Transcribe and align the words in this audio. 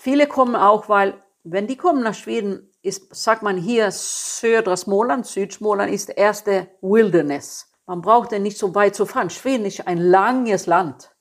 viele 0.00 0.26
kommen 0.26 0.56
auch, 0.56 0.88
weil 0.88 1.22
wenn 1.44 1.66
die 1.66 1.76
kommen 1.76 2.02
nach 2.02 2.14
Schweden, 2.14 2.70
ist, 2.82 3.14
sagt 3.14 3.42
man 3.42 3.56
hier, 3.58 3.90
södra 3.90 4.76
Småland, 4.76 5.26
Südsmåland 5.26 5.92
ist 5.92 6.08
erste 6.08 6.68
Wilderness. 6.80 7.70
Man 7.86 8.00
braucht 8.00 8.32
ja 8.32 8.38
nicht 8.38 8.58
so 8.58 8.74
weit 8.74 8.94
zu 8.94 9.04
fahren. 9.04 9.30
Schweden 9.30 9.66
ist 9.66 9.86
ein 9.86 9.98
langes 9.98 10.66
Land. 10.66 11.14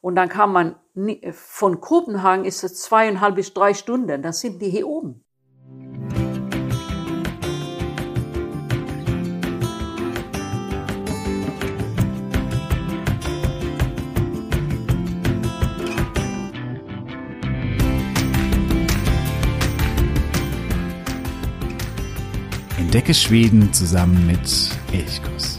Und 0.00 0.16
dann 0.16 0.28
kann 0.28 0.52
man, 0.52 0.76
von 1.32 1.80
Kopenhagen 1.80 2.44
ist 2.44 2.64
es 2.64 2.82
zweieinhalb 2.82 3.36
bis 3.36 3.54
drei 3.54 3.74
Stunden, 3.74 4.22
dann 4.22 4.32
sind 4.32 4.60
die 4.60 4.70
hier 4.70 4.86
oben. 4.86 5.23
Entdecke 22.94 23.14
Schweden 23.14 23.72
zusammen 23.72 24.24
mit 24.24 24.38
Elchkuss. 24.92 25.58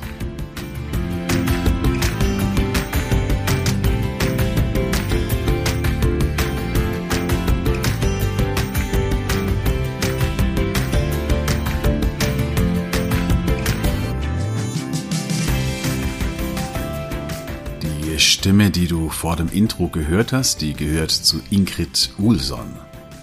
Die 17.82 18.18
Stimme, 18.18 18.72
die 18.72 18.88
du 18.88 19.10
vor 19.10 19.36
dem 19.36 19.50
Intro 19.50 19.90
gehört 19.90 20.32
hast, 20.32 20.62
die 20.62 20.74
gehört 20.74 21.12
zu 21.12 21.42
Ingrid 21.50 22.12
Ulson. 22.18 22.78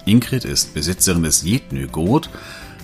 Ingrid 0.05 0.45
ist 0.45 0.74
Besitzerin 0.74 1.23
des 1.23 1.45
Jetnögod, 1.45 2.29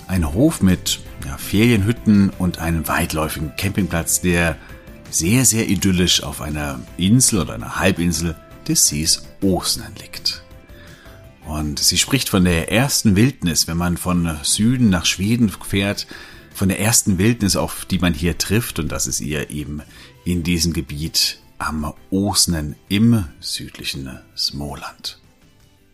ein 0.09 0.33
Hof 0.33 0.61
mit 0.61 0.99
ja, 1.25 1.37
Ferienhütten 1.37 2.31
und 2.31 2.57
einen 2.57 2.87
weitläufigen 2.87 3.55
Campingplatz, 3.55 4.21
der 4.21 4.57
sehr, 5.11 5.45
sehr 5.45 5.69
idyllisch 5.69 6.23
auf 6.23 6.41
einer 6.41 6.81
Insel 6.97 7.41
oder 7.41 7.53
einer 7.53 7.75
Halbinsel 7.77 8.35
des 8.67 8.87
Sees 8.87 9.23
Osnen 9.41 9.93
liegt. 10.01 10.43
Und 11.45 11.77
sie 11.77 11.97
spricht 11.97 12.29
von 12.29 12.43
der 12.43 12.71
ersten 12.71 13.15
Wildnis, 13.15 13.67
wenn 13.67 13.77
man 13.77 13.97
von 13.97 14.37
Süden 14.41 14.89
nach 14.89 15.05
Schweden 15.05 15.49
fährt, 15.49 16.07
von 16.53 16.69
der 16.69 16.79
ersten 16.79 17.19
Wildnis, 17.19 17.55
auf 17.55 17.85
die 17.85 17.99
man 17.99 18.13
hier 18.15 18.37
trifft, 18.37 18.79
und 18.79 18.91
das 18.91 19.05
ist 19.05 19.21
ihr 19.21 19.51
eben 19.51 19.81
in 20.25 20.41
diesem 20.41 20.73
Gebiet 20.73 21.39
am 21.59 21.93
Osnen 22.09 22.75
im 22.87 23.25
südlichen 23.39 24.09
Smoland. 24.35 25.19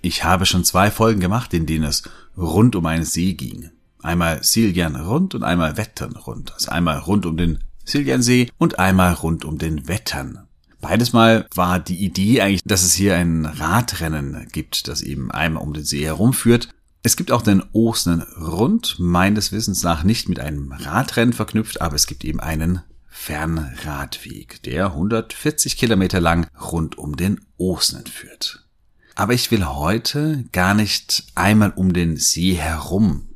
Ich 0.02 0.23
habe 0.23 0.45
schon 0.45 0.63
zwei 0.63 0.89
Folgen 0.89 1.19
gemacht, 1.19 1.53
in 1.53 1.66
denen 1.66 1.83
es 1.83 2.03
rund 2.38 2.77
um 2.77 2.86
einen 2.86 3.05
See 3.05 3.33
ging. 3.33 3.71
Einmal 4.06 4.44
Siljan 4.44 4.95
rund 4.95 5.34
und 5.34 5.44
einmal 5.44 5.78
Wettern 5.78 6.16
rund. 6.16 6.53
Also 6.53 6.70
einmal 6.70 7.00
rund 7.00 7.25
um 7.25 7.38
den 7.38 7.64
Siljansee 7.86 8.52
und 8.59 8.78
einmal 8.78 9.14
rund 9.14 9.45
um 9.45 9.58
den 9.58 9.88
Wettern. 9.88 10.48
Beides 10.80 11.11
Mal 11.11 11.48
war 11.56 11.80
die 11.80 12.06
Idee 12.06 12.42
eigentlich, 12.42 12.64
dass 12.64 12.83
es 12.83 12.94
hier 12.94 13.16
ein 13.16 13.48
Radrennen 13.48 14.48
gibt, 14.52 14.88
das 14.88 15.02
eben 15.02 15.31
einmal 15.31 15.64
um 15.64 15.73
den 15.73 15.83
See 15.83 16.06
herumführt. 16.06 16.70
Es 17.02 17.16
gibt 17.16 17.31
auch 17.31 17.42
den 17.42 17.64
Osnen 17.72 18.22
Rund, 18.22 18.98
meines 19.00 19.52
Wissens 19.52 19.81
nach 19.81 20.03
nicht 20.03 20.30
mit 20.30 20.39
einem 20.39 20.72
Radrennen 20.72 21.33
verknüpft, 21.33 21.81
aber 21.81 21.95
es 21.95 22.06
gibt 22.06 22.23
eben 22.26 22.39
einen 22.39 22.81
Fernradweg, 23.08 24.61
der 24.61 24.88
140 24.88 25.78
Kilometer 25.78 26.22
lang 26.22 26.48
rund 26.61 27.00
um 27.00 27.16
den 27.16 27.42
Osnen 27.58 28.06
führt. 28.06 28.67
Aber 29.16 29.33
ich 29.33 29.50
will 29.50 29.66
heute 29.66 30.45
gar 30.52 30.76
nicht 30.76 31.23
einmal 31.33 31.72
um 31.76 31.92
den 31.92 32.17
See 32.17 32.53
herum 32.53 33.30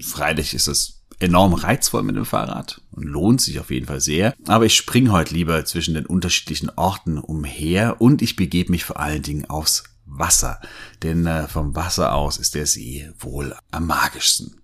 Freilich 0.00 0.54
ist 0.54 0.68
es 0.68 1.04
enorm 1.20 1.54
reizvoll 1.54 2.02
mit 2.02 2.16
dem 2.16 2.24
Fahrrad 2.24 2.80
und 2.90 3.04
lohnt 3.04 3.40
sich 3.40 3.60
auf 3.60 3.70
jeden 3.70 3.86
Fall 3.86 4.00
sehr. 4.00 4.34
Aber 4.46 4.66
ich 4.66 4.74
springe 4.74 5.12
heute 5.12 5.34
lieber 5.34 5.64
zwischen 5.64 5.94
den 5.94 6.06
unterschiedlichen 6.06 6.70
Orten 6.70 7.18
umher 7.18 8.00
und 8.00 8.22
ich 8.22 8.36
begebe 8.36 8.72
mich 8.72 8.84
vor 8.84 8.98
allen 8.98 9.22
Dingen 9.22 9.48
aufs 9.48 9.84
Wasser. 10.06 10.60
Denn 11.02 11.26
äh, 11.26 11.48
vom 11.48 11.74
Wasser 11.74 12.14
aus 12.14 12.36
ist 12.38 12.54
der 12.54 12.66
See 12.66 13.10
wohl 13.18 13.54
am 13.70 13.86
magischsten. 13.86 14.60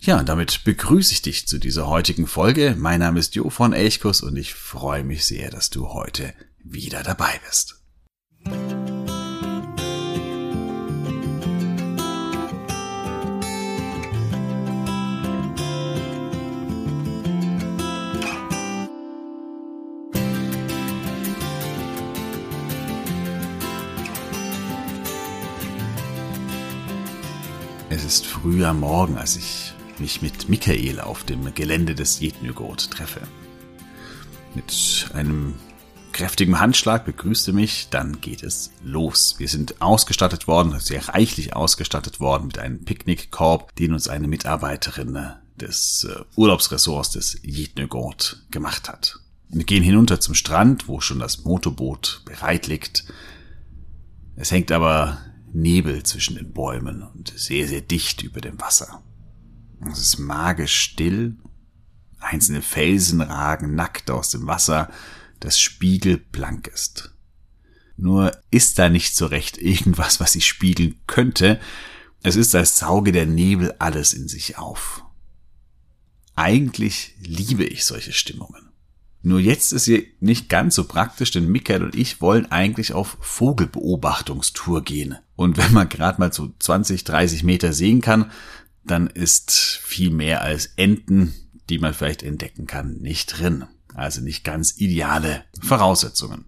Ja, 0.00 0.22
damit 0.22 0.62
begrüße 0.64 1.12
ich 1.12 1.22
dich 1.22 1.48
zu 1.48 1.58
dieser 1.58 1.88
heutigen 1.88 2.28
Folge. 2.28 2.76
Mein 2.78 3.00
Name 3.00 3.18
ist 3.18 3.34
Jo 3.34 3.50
von 3.50 3.72
Elchkus 3.72 4.22
und 4.22 4.36
ich 4.36 4.54
freue 4.54 5.02
mich 5.02 5.26
sehr, 5.26 5.50
dass 5.50 5.70
du 5.70 5.88
heute 5.88 6.32
wieder 6.62 7.02
dabei 7.02 7.40
bist. 7.46 7.82
Ist 28.08 28.24
früh 28.24 28.64
am 28.64 28.80
Morgen, 28.80 29.18
als 29.18 29.36
ich 29.36 29.74
mich 29.98 30.22
mit 30.22 30.48
Michael 30.48 30.98
auf 30.98 31.24
dem 31.24 31.54
Gelände 31.54 31.94
des 31.94 32.20
Jetnögot 32.20 32.90
treffe. 32.90 33.20
Mit 34.54 35.10
einem 35.12 35.56
kräftigen 36.12 36.58
Handschlag 36.58 37.04
begrüßte 37.04 37.52
mich, 37.52 37.88
dann 37.90 38.22
geht 38.22 38.42
es 38.42 38.70
los. 38.82 39.34
Wir 39.36 39.48
sind 39.48 39.82
ausgestattet 39.82 40.48
worden, 40.48 40.80
sehr 40.80 41.06
reichlich 41.10 41.54
ausgestattet 41.54 42.18
worden 42.18 42.46
mit 42.46 42.58
einem 42.58 42.82
Picknickkorb, 42.82 43.76
den 43.76 43.92
uns 43.92 44.08
eine 44.08 44.26
Mitarbeiterin 44.26 45.34
des 45.56 46.08
äh, 46.10 46.22
Urlaubsressorts 46.34 47.10
des 47.10 47.38
Jetnögot 47.42 48.42
gemacht 48.50 48.88
hat. 48.88 49.18
Wir 49.50 49.64
gehen 49.64 49.82
hinunter 49.82 50.18
zum 50.18 50.34
Strand, 50.34 50.88
wo 50.88 51.02
schon 51.02 51.18
das 51.18 51.44
Motorboot 51.44 52.22
bereit 52.24 52.68
liegt. 52.68 53.04
Es 54.34 54.50
hängt 54.50 54.72
aber 54.72 55.18
Nebel 55.60 56.02
zwischen 56.02 56.36
den 56.36 56.52
Bäumen 56.52 57.02
und 57.02 57.32
sehr, 57.36 57.66
sehr 57.68 57.80
dicht 57.80 58.22
über 58.22 58.40
dem 58.40 58.60
Wasser. 58.60 59.02
Es 59.90 59.98
ist 59.98 60.18
magisch 60.18 60.74
still. 60.74 61.36
Einzelne 62.20 62.62
Felsen 62.62 63.20
ragen 63.20 63.74
nackt 63.74 64.10
aus 64.10 64.30
dem 64.30 64.46
Wasser, 64.46 64.90
das 65.40 65.60
spiegelblank 65.60 66.66
ist. 66.66 67.14
Nur 67.96 68.36
ist 68.50 68.78
da 68.78 68.88
nicht 68.88 69.16
so 69.16 69.26
recht 69.26 69.58
irgendwas, 69.58 70.20
was 70.20 70.32
sich 70.32 70.46
spiegeln 70.46 71.00
könnte. 71.06 71.60
Es 72.22 72.36
ist, 72.36 72.54
als 72.54 72.78
sauge 72.78 73.12
der 73.12 73.26
Nebel 73.26 73.72
alles 73.78 74.12
in 74.12 74.28
sich 74.28 74.58
auf. 74.58 75.04
Eigentlich 76.34 77.16
liebe 77.20 77.64
ich 77.64 77.84
solche 77.84 78.12
Stimmungen. 78.12 78.67
Nur 79.22 79.40
jetzt 79.40 79.72
ist 79.72 79.84
sie 79.84 80.14
nicht 80.20 80.48
ganz 80.48 80.74
so 80.76 80.84
praktisch, 80.84 81.32
denn 81.32 81.48
Michael 81.48 81.82
und 81.82 81.94
ich 81.94 82.20
wollen 82.20 82.50
eigentlich 82.52 82.92
auf 82.92 83.16
Vogelbeobachtungstour 83.20 84.82
gehen. 84.82 85.16
Und 85.34 85.56
wenn 85.56 85.72
man 85.72 85.88
gerade 85.88 86.20
mal 86.20 86.32
so 86.32 86.52
20, 86.58 87.04
30 87.04 87.42
Meter 87.42 87.72
sehen 87.72 88.00
kann, 88.00 88.30
dann 88.84 89.08
ist 89.08 89.50
viel 89.82 90.10
mehr 90.10 90.42
als 90.42 90.66
Enten, 90.76 91.34
die 91.68 91.78
man 91.78 91.94
vielleicht 91.94 92.22
entdecken 92.22 92.66
kann, 92.66 92.98
nicht 92.98 93.38
drin. 93.38 93.64
Also 93.94 94.20
nicht 94.20 94.44
ganz 94.44 94.78
ideale 94.78 95.44
Voraussetzungen. 95.60 96.44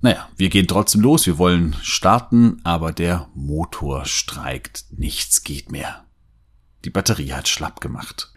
Naja, 0.00 0.28
wir 0.36 0.48
gehen 0.50 0.68
trotzdem 0.68 1.00
los, 1.00 1.26
wir 1.26 1.38
wollen 1.38 1.74
starten, 1.82 2.60
aber 2.62 2.92
der 2.92 3.28
Motor 3.34 4.04
streikt, 4.04 4.84
nichts 4.90 5.42
geht 5.42 5.72
mehr. 5.72 6.04
Die 6.84 6.90
Batterie 6.90 7.32
hat 7.32 7.48
schlapp 7.48 7.80
gemacht. 7.80 8.32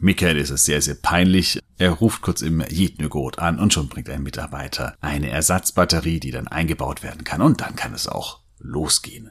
Michael 0.00 0.36
ist 0.36 0.50
es 0.50 0.64
sehr, 0.64 0.80
sehr 0.80 0.94
peinlich. 0.94 1.60
Er 1.76 1.90
ruft 1.90 2.22
kurz 2.22 2.42
im 2.42 2.60
Jetnögot 2.60 3.38
an 3.38 3.58
und 3.58 3.72
schon 3.72 3.88
bringt 3.88 4.08
ein 4.08 4.22
Mitarbeiter 4.22 4.96
eine 5.00 5.30
Ersatzbatterie, 5.30 6.20
die 6.20 6.30
dann 6.30 6.46
eingebaut 6.46 7.02
werden 7.02 7.24
kann 7.24 7.42
und 7.42 7.60
dann 7.60 7.74
kann 7.74 7.94
es 7.94 8.06
auch 8.06 8.40
losgehen. 8.58 9.30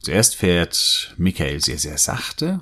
Zuerst 0.00 0.34
fährt 0.34 1.14
Michael 1.16 1.60
sehr, 1.60 1.78
sehr 1.78 1.98
sachte. 1.98 2.60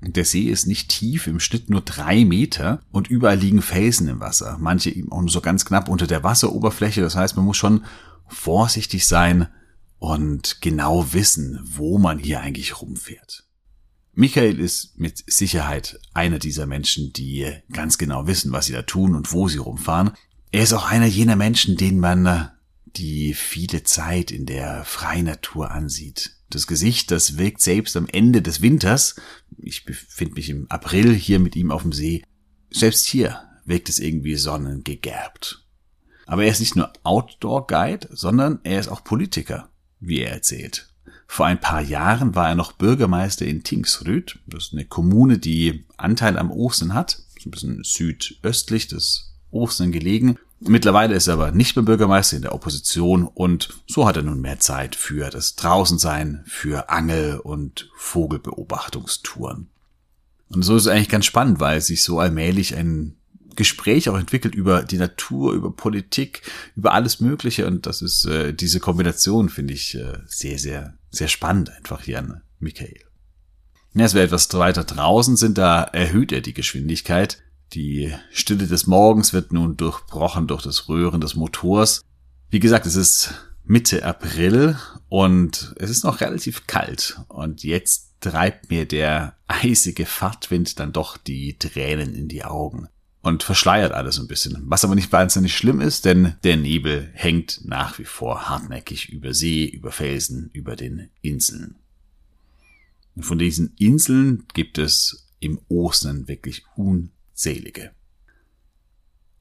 Der 0.00 0.24
See 0.24 0.42
ist 0.42 0.66
nicht 0.66 0.88
tief, 0.88 1.28
im 1.28 1.38
Schnitt 1.38 1.70
nur 1.70 1.80
drei 1.80 2.24
Meter 2.24 2.82
und 2.90 3.08
überall 3.08 3.38
liegen 3.38 3.62
Felsen 3.62 4.08
im 4.08 4.20
Wasser. 4.20 4.58
Manche 4.60 4.90
eben 4.90 5.12
auch 5.12 5.20
nur 5.20 5.30
so 5.30 5.40
ganz 5.40 5.64
knapp 5.64 5.88
unter 5.88 6.08
der 6.08 6.24
Wasseroberfläche. 6.24 7.00
Das 7.00 7.14
heißt, 7.14 7.36
man 7.36 7.44
muss 7.44 7.56
schon 7.56 7.84
vorsichtig 8.26 9.06
sein 9.06 9.46
und 9.98 10.60
genau 10.60 11.12
wissen, 11.12 11.60
wo 11.62 11.98
man 11.98 12.18
hier 12.18 12.40
eigentlich 12.40 12.82
rumfährt. 12.82 13.44
Michael 14.14 14.60
ist 14.60 14.98
mit 14.98 15.24
Sicherheit 15.26 15.98
einer 16.12 16.38
dieser 16.38 16.66
Menschen, 16.66 17.12
die 17.12 17.50
ganz 17.72 17.96
genau 17.96 18.26
wissen, 18.26 18.52
was 18.52 18.66
sie 18.66 18.74
da 18.74 18.82
tun 18.82 19.14
und 19.14 19.32
wo 19.32 19.48
sie 19.48 19.58
rumfahren. 19.58 20.12
Er 20.50 20.62
ist 20.62 20.74
auch 20.74 20.84
einer 20.84 21.06
jener 21.06 21.36
Menschen, 21.36 21.76
denen 21.76 21.98
man 21.98 22.26
äh, 22.26 22.44
die 22.96 23.32
viele 23.32 23.84
Zeit 23.84 24.30
in 24.30 24.44
der 24.44 24.84
freien 24.84 25.24
Natur 25.24 25.70
ansieht. 25.70 26.36
Das 26.50 26.66
Gesicht, 26.66 27.10
das 27.10 27.38
wirkt 27.38 27.62
selbst 27.62 27.96
am 27.96 28.06
Ende 28.06 28.42
des 28.42 28.60
Winters, 28.60 29.16
ich 29.56 29.86
befinde 29.86 30.34
mich 30.34 30.50
im 30.50 30.70
April 30.70 31.14
hier 31.14 31.38
mit 31.38 31.56
ihm 31.56 31.70
auf 31.70 31.80
dem 31.80 31.92
See, 31.92 32.22
selbst 32.70 33.06
hier 33.06 33.40
wirkt 33.64 33.88
es 33.88 33.98
irgendwie 33.98 34.36
sonnengegerbt. 34.36 35.66
Aber 36.26 36.44
er 36.44 36.50
ist 36.50 36.60
nicht 36.60 36.76
nur 36.76 36.92
Outdoor-Guide, 37.02 38.10
sondern 38.12 38.60
er 38.64 38.80
ist 38.80 38.88
auch 38.88 39.04
Politiker, 39.04 39.70
wie 40.00 40.20
er 40.20 40.32
erzählt. 40.32 40.91
Vor 41.32 41.46
ein 41.46 41.60
paar 41.60 41.80
Jahren 41.80 42.34
war 42.34 42.50
er 42.50 42.54
noch 42.54 42.72
Bürgermeister 42.72 43.46
in 43.46 43.62
Tingsryd. 43.62 44.38
Das 44.46 44.64
ist 44.64 44.72
eine 44.74 44.84
Kommune, 44.84 45.38
die 45.38 45.86
Anteil 45.96 46.36
am 46.36 46.50
Osten 46.50 46.92
hat. 46.92 47.22
Ein 47.46 47.50
bisschen 47.50 47.82
südöstlich 47.84 48.86
des 48.88 49.32
Osten 49.50 49.92
gelegen. 49.92 50.36
Mittlerweile 50.60 51.14
ist 51.14 51.28
er 51.28 51.32
aber 51.32 51.50
nicht 51.50 51.74
mehr 51.74 51.86
Bürgermeister 51.86 52.36
in 52.36 52.42
der 52.42 52.54
Opposition 52.54 53.24
und 53.26 53.70
so 53.86 54.06
hat 54.06 54.18
er 54.18 54.24
nun 54.24 54.42
mehr 54.42 54.60
Zeit 54.60 54.94
für 54.94 55.30
das 55.30 55.56
Draußensein, 55.56 56.42
für 56.44 56.90
Angel- 56.90 57.38
und 57.38 57.88
Vogelbeobachtungstouren. 57.96 59.70
Und 60.50 60.62
so 60.62 60.76
ist 60.76 60.82
es 60.82 60.88
eigentlich 60.88 61.08
ganz 61.08 61.24
spannend, 61.24 61.60
weil 61.60 61.80
sich 61.80 62.02
so 62.02 62.18
allmählich 62.18 62.76
ein 62.76 63.16
Gespräch 63.56 64.08
auch 64.08 64.18
entwickelt 64.18 64.54
über 64.54 64.82
die 64.82 64.98
Natur, 64.98 65.52
über 65.52 65.72
Politik, 65.72 66.42
über 66.76 66.92
alles 66.92 67.20
Mögliche. 67.20 67.66
Und 67.66 67.86
das 67.86 68.02
ist 68.02 68.24
äh, 68.24 68.52
diese 68.52 68.80
Kombination, 68.80 69.48
finde 69.48 69.74
ich, 69.74 69.94
äh, 69.94 70.18
sehr, 70.26 70.58
sehr, 70.58 70.94
sehr 71.10 71.28
spannend 71.28 71.70
einfach 71.70 72.02
hier 72.02 72.18
an 72.18 72.42
Michael. 72.58 73.00
Ja, 73.94 74.04
als 74.04 74.14
wir 74.14 74.22
etwas 74.22 74.52
weiter 74.54 74.84
draußen 74.84 75.36
sind, 75.36 75.58
da 75.58 75.82
erhöht 75.82 76.32
er 76.32 76.40
die 76.40 76.54
Geschwindigkeit. 76.54 77.42
Die 77.74 78.12
Stille 78.30 78.66
des 78.66 78.86
Morgens 78.86 79.32
wird 79.32 79.52
nun 79.52 79.76
durchbrochen 79.76 80.46
durch 80.46 80.62
das 80.62 80.88
Röhren 80.88 81.20
des 81.20 81.34
Motors. 81.34 82.02
Wie 82.50 82.60
gesagt, 82.60 82.86
es 82.86 82.96
ist 82.96 83.34
Mitte 83.64 84.04
April 84.04 84.78
und 85.08 85.74
es 85.78 85.90
ist 85.90 86.04
noch 86.04 86.20
relativ 86.20 86.66
kalt. 86.66 87.20
Und 87.28 87.64
jetzt 87.64 88.12
treibt 88.20 88.70
mir 88.70 88.86
der 88.86 89.36
eisige 89.46 90.06
Fahrtwind 90.06 90.78
dann 90.78 90.92
doch 90.92 91.16
die 91.16 91.58
Tränen 91.58 92.14
in 92.14 92.28
die 92.28 92.44
Augen 92.44 92.88
und 93.22 93.44
verschleiert 93.44 93.92
alles 93.92 94.18
ein 94.18 94.26
bisschen. 94.26 94.58
Was 94.66 94.84
aber 94.84 94.94
nicht 94.94 95.12
wahnsinnig 95.12 95.56
schlimm 95.56 95.80
ist, 95.80 96.04
denn 96.04 96.34
der 96.42 96.56
Nebel 96.56 97.10
hängt 97.14 97.64
nach 97.64 97.98
wie 97.98 98.04
vor 98.04 98.48
hartnäckig 98.48 99.08
über 99.08 99.32
See, 99.32 99.64
über 99.64 99.92
Felsen, 99.92 100.50
über 100.52 100.76
den 100.76 101.08
Inseln. 101.22 101.76
Und 103.14 103.22
von 103.22 103.38
diesen 103.38 103.74
Inseln 103.78 104.44
gibt 104.54 104.78
es 104.78 105.28
im 105.38 105.60
Osten 105.68 106.28
wirklich 106.28 106.64
unzählige. 106.76 107.92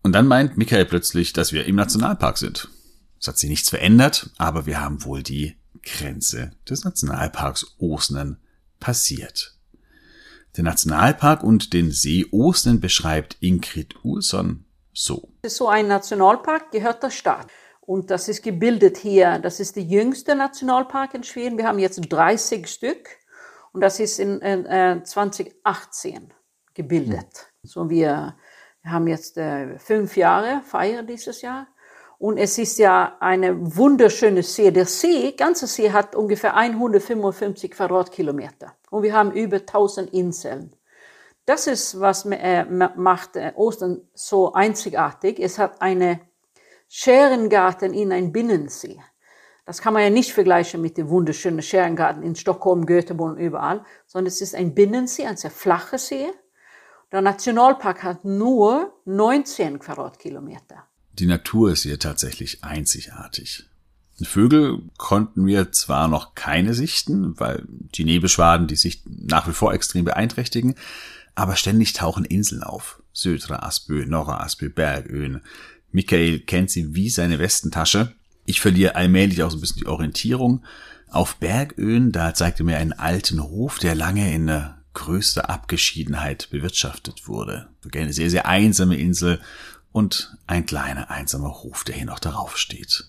Und 0.04 0.14
dann 0.14 0.28
meint 0.28 0.58
Michael 0.58 0.86
plötzlich, 0.86 1.34
dass 1.34 1.52
wir 1.52 1.66
im 1.66 1.76
Nationalpark 1.76 2.38
sind. 2.38 2.70
Es 3.20 3.28
hat 3.28 3.38
sich 3.38 3.50
nichts 3.50 3.70
verändert, 3.70 4.32
aber 4.38 4.66
wir 4.66 4.82
haben 4.82 5.04
wohl 5.04 5.24
die 5.24 5.56
Grenze 5.84 6.52
des 6.70 6.84
Nationalparks 6.84 7.76
Osnen 7.78 8.38
passiert. 8.80 9.56
Den 10.58 10.66
Nationalpark 10.66 11.44
und 11.44 11.74
den 11.74 11.92
See 11.92 12.26
Osten 12.32 12.80
beschreibt 12.80 13.38
Ingrid 13.40 13.96
Ulsson 14.04 14.66
so. 14.94 15.30
So 15.46 15.70
ein 15.70 15.88
Nationalpark 15.88 16.72
gehört 16.72 17.04
der 17.04 17.12
Stadt. 17.12 17.48
Und 17.80 18.12
das 18.12 18.28
ist 18.28 18.44
gebildet 18.44 18.98
hier. 18.98 19.40
Das 19.40 19.60
ist 19.60 19.76
der 19.76 19.84
jüngste 19.84 20.36
Nationalpark 20.36 21.14
in 21.14 21.24
Schweden. 21.24 21.58
Wir 21.58 21.68
haben 21.68 21.80
jetzt 21.80 22.00
30 22.02 22.68
Stück. 22.68 23.10
Und 23.74 23.82
das 23.82 24.00
ist 24.00 24.20
in, 24.20 24.42
äh, 24.42 25.02
2018 25.04 26.34
gebildet. 26.74 27.48
Mhm. 27.64 27.68
So 27.68 27.90
wir, 27.90 28.36
haben 28.86 29.08
jetzt 29.08 29.38
äh, 29.38 29.78
fünf 29.78 30.18
Jahre 30.18 30.62
feiern 30.64 31.06
dieses 31.06 31.42
Jahr. 31.42 31.68
Und 32.22 32.38
es 32.38 32.60
ist 32.60 32.78
ja 32.78 33.18
eine 33.20 33.76
wunderschöne 33.76 34.44
See. 34.44 34.70
Der 34.70 34.86
See, 34.86 35.32
ganze 35.32 35.66
See 35.66 35.92
hat 35.92 36.16
ungefähr 36.16 36.56
155 36.56 37.72
Quadratkilometer. 37.72 38.76
Und 38.92 39.02
wir 39.02 39.16
haben 39.16 39.32
über 39.32 39.58
1000 39.58 40.14
Inseln. 40.14 40.72
Das 41.48 41.66
ist, 41.66 42.00
was 42.00 42.26
äh, 42.26 42.66
macht 42.66 43.38
äh, 43.38 43.54
Ostern 43.56 44.04
so 44.14 44.54
einzigartig. 44.54 45.40
Es 45.40 45.58
hat 45.58 45.82
eine 45.82 46.20
Scherengarten 46.88 47.92
in 47.92 48.12
ein 48.12 48.32
Binnensee. 48.32 49.02
Das 49.66 49.82
kann 49.82 49.94
man 49.94 50.04
ja 50.04 50.12
nicht 50.12 50.32
vergleichen 50.32 50.80
mit 50.80 51.00
dem 51.00 51.10
wunderschönen 51.10 51.64
Scherengarten 51.64 52.22
in 52.22 52.36
Stockholm, 52.36 52.86
Göteborg 52.86 53.32
und 53.32 53.40
überall, 53.40 53.84
sondern 54.06 54.28
es 54.28 54.42
ist 54.42 54.54
ein 54.54 54.76
Binnensee, 54.76 55.26
ein 55.26 55.38
sehr 55.38 55.50
flacher 55.50 55.98
See. 55.98 56.28
Der 57.12 57.22
Nationalpark 57.22 58.04
hat 58.04 58.26
nur 58.26 58.94
19 59.06 59.80
Quadratkilometer. 59.80 60.86
Die 61.14 61.26
Natur 61.26 61.72
ist 61.72 61.84
hier 61.84 62.00
tatsächlich 62.00 62.64
einzigartig. 62.64 63.66
Vögel 64.24 64.84
konnten 64.98 65.46
wir 65.46 65.72
zwar 65.72 66.08
noch 66.08 66.36
keine 66.36 66.74
sichten, 66.74 67.40
weil 67.40 67.64
die 67.68 68.04
Nebelschwaden 68.04 68.68
die 68.68 68.76
Sicht 68.76 69.04
nach 69.08 69.48
wie 69.48 69.54
vor 69.54 69.74
extrem 69.74 70.06
beeinträchtigen, 70.06 70.76
aber 71.36 71.56
ständig 71.56 71.94
tauchen 71.94 72.26
Inseln 72.26 72.64
auf. 72.64 73.02
Södra 73.14 73.58
Aspö, 73.64 74.06
Norra 74.06 74.42
Aspö, 74.42 74.70
Bergöen. 74.70 75.42
Michael 75.92 76.40
kennt 76.40 76.70
sie 76.70 76.96
wie 76.96 77.10
seine 77.10 77.40
Westentasche. 77.40 78.14
Ich 78.46 78.62
verliere 78.62 78.96
allmählich 78.96 79.44
auch 79.44 79.52
so 79.52 79.58
ein 79.58 79.62
bisschen 79.62 79.82
die 79.82 79.88
Orientierung. 79.88 80.64
Auf 81.10 81.38
Bergöen, 81.38 82.12
da 82.12 82.34
zeigte 82.34 82.64
mir 82.64 82.78
einen 82.78 82.94
alten 82.94 83.44
Hof, 83.44 83.80
der 83.80 83.96
lange 83.96 84.34
in 84.34 84.50
größter 84.94 85.50
Abgeschiedenheit 85.50 86.50
bewirtschaftet 86.52 87.28
wurde. 87.28 87.70
Eine 87.94 88.14
sehr, 88.14 88.30
sehr 88.30 88.46
einsame 88.46 88.98
Insel 88.98 89.40
und 89.92 90.38
ein 90.48 90.66
kleiner 90.66 91.10
einsamer 91.10 91.50
Hof, 91.50 91.84
der 91.84 91.96
hier 91.96 92.06
noch 92.06 92.20
darauf 92.20 92.58
steht. 92.58 93.06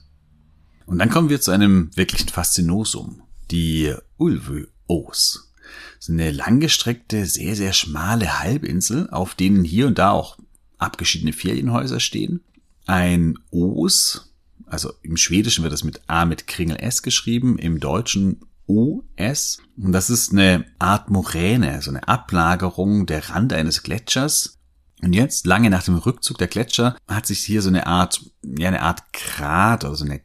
Und 0.86 0.98
dann 0.98 1.10
kommen 1.10 1.28
wir 1.28 1.40
zu 1.40 1.50
einem 1.50 1.90
wirklichen 1.96 2.28
Faszinosum, 2.28 3.22
die 3.50 3.94
Ulvöos. 4.16 5.52
Das 5.98 6.10
eine 6.10 6.32
langgestreckte, 6.32 7.26
sehr, 7.26 7.54
sehr 7.54 7.72
schmale 7.72 8.40
Halbinsel, 8.40 9.08
auf 9.10 9.34
denen 9.34 9.64
hier 9.64 9.86
und 9.86 9.98
da 9.98 10.10
auch 10.10 10.38
abgeschiedene 10.78 11.32
Ferienhäuser 11.32 12.00
stehen. 12.00 12.40
Ein 12.86 13.38
Os, 13.52 14.34
also 14.66 14.92
im 15.02 15.16
Schwedischen 15.16 15.62
wird 15.62 15.72
das 15.72 15.84
mit 15.84 16.02
A 16.08 16.24
mit 16.24 16.48
Kringel 16.48 16.76
S 16.76 17.02
geschrieben, 17.02 17.58
im 17.58 17.78
Deutschen 17.78 18.40
OS. 18.66 19.58
Und 19.76 19.92
das 19.92 20.10
ist 20.10 20.32
eine 20.32 20.64
Art 20.78 21.10
Moräne, 21.10 21.80
so 21.82 21.90
eine 21.90 22.08
Ablagerung 22.08 23.06
der 23.06 23.30
Rand 23.30 23.52
eines 23.52 23.82
Gletschers, 23.82 24.58
und 25.02 25.12
jetzt, 25.14 25.46
lange 25.46 25.68
nach 25.68 25.82
dem 25.82 25.96
Rückzug 25.96 26.38
der 26.38 26.46
Gletscher, 26.46 26.96
hat 27.08 27.26
sich 27.26 27.40
hier 27.40 27.60
so 27.60 27.68
eine 27.68 27.86
Art, 27.86 28.24
ja, 28.42 28.68
eine 28.68 28.82
Art 28.82 29.12
Grat 29.12 29.84
oder 29.84 29.96
so 29.96 30.04
eine 30.04 30.20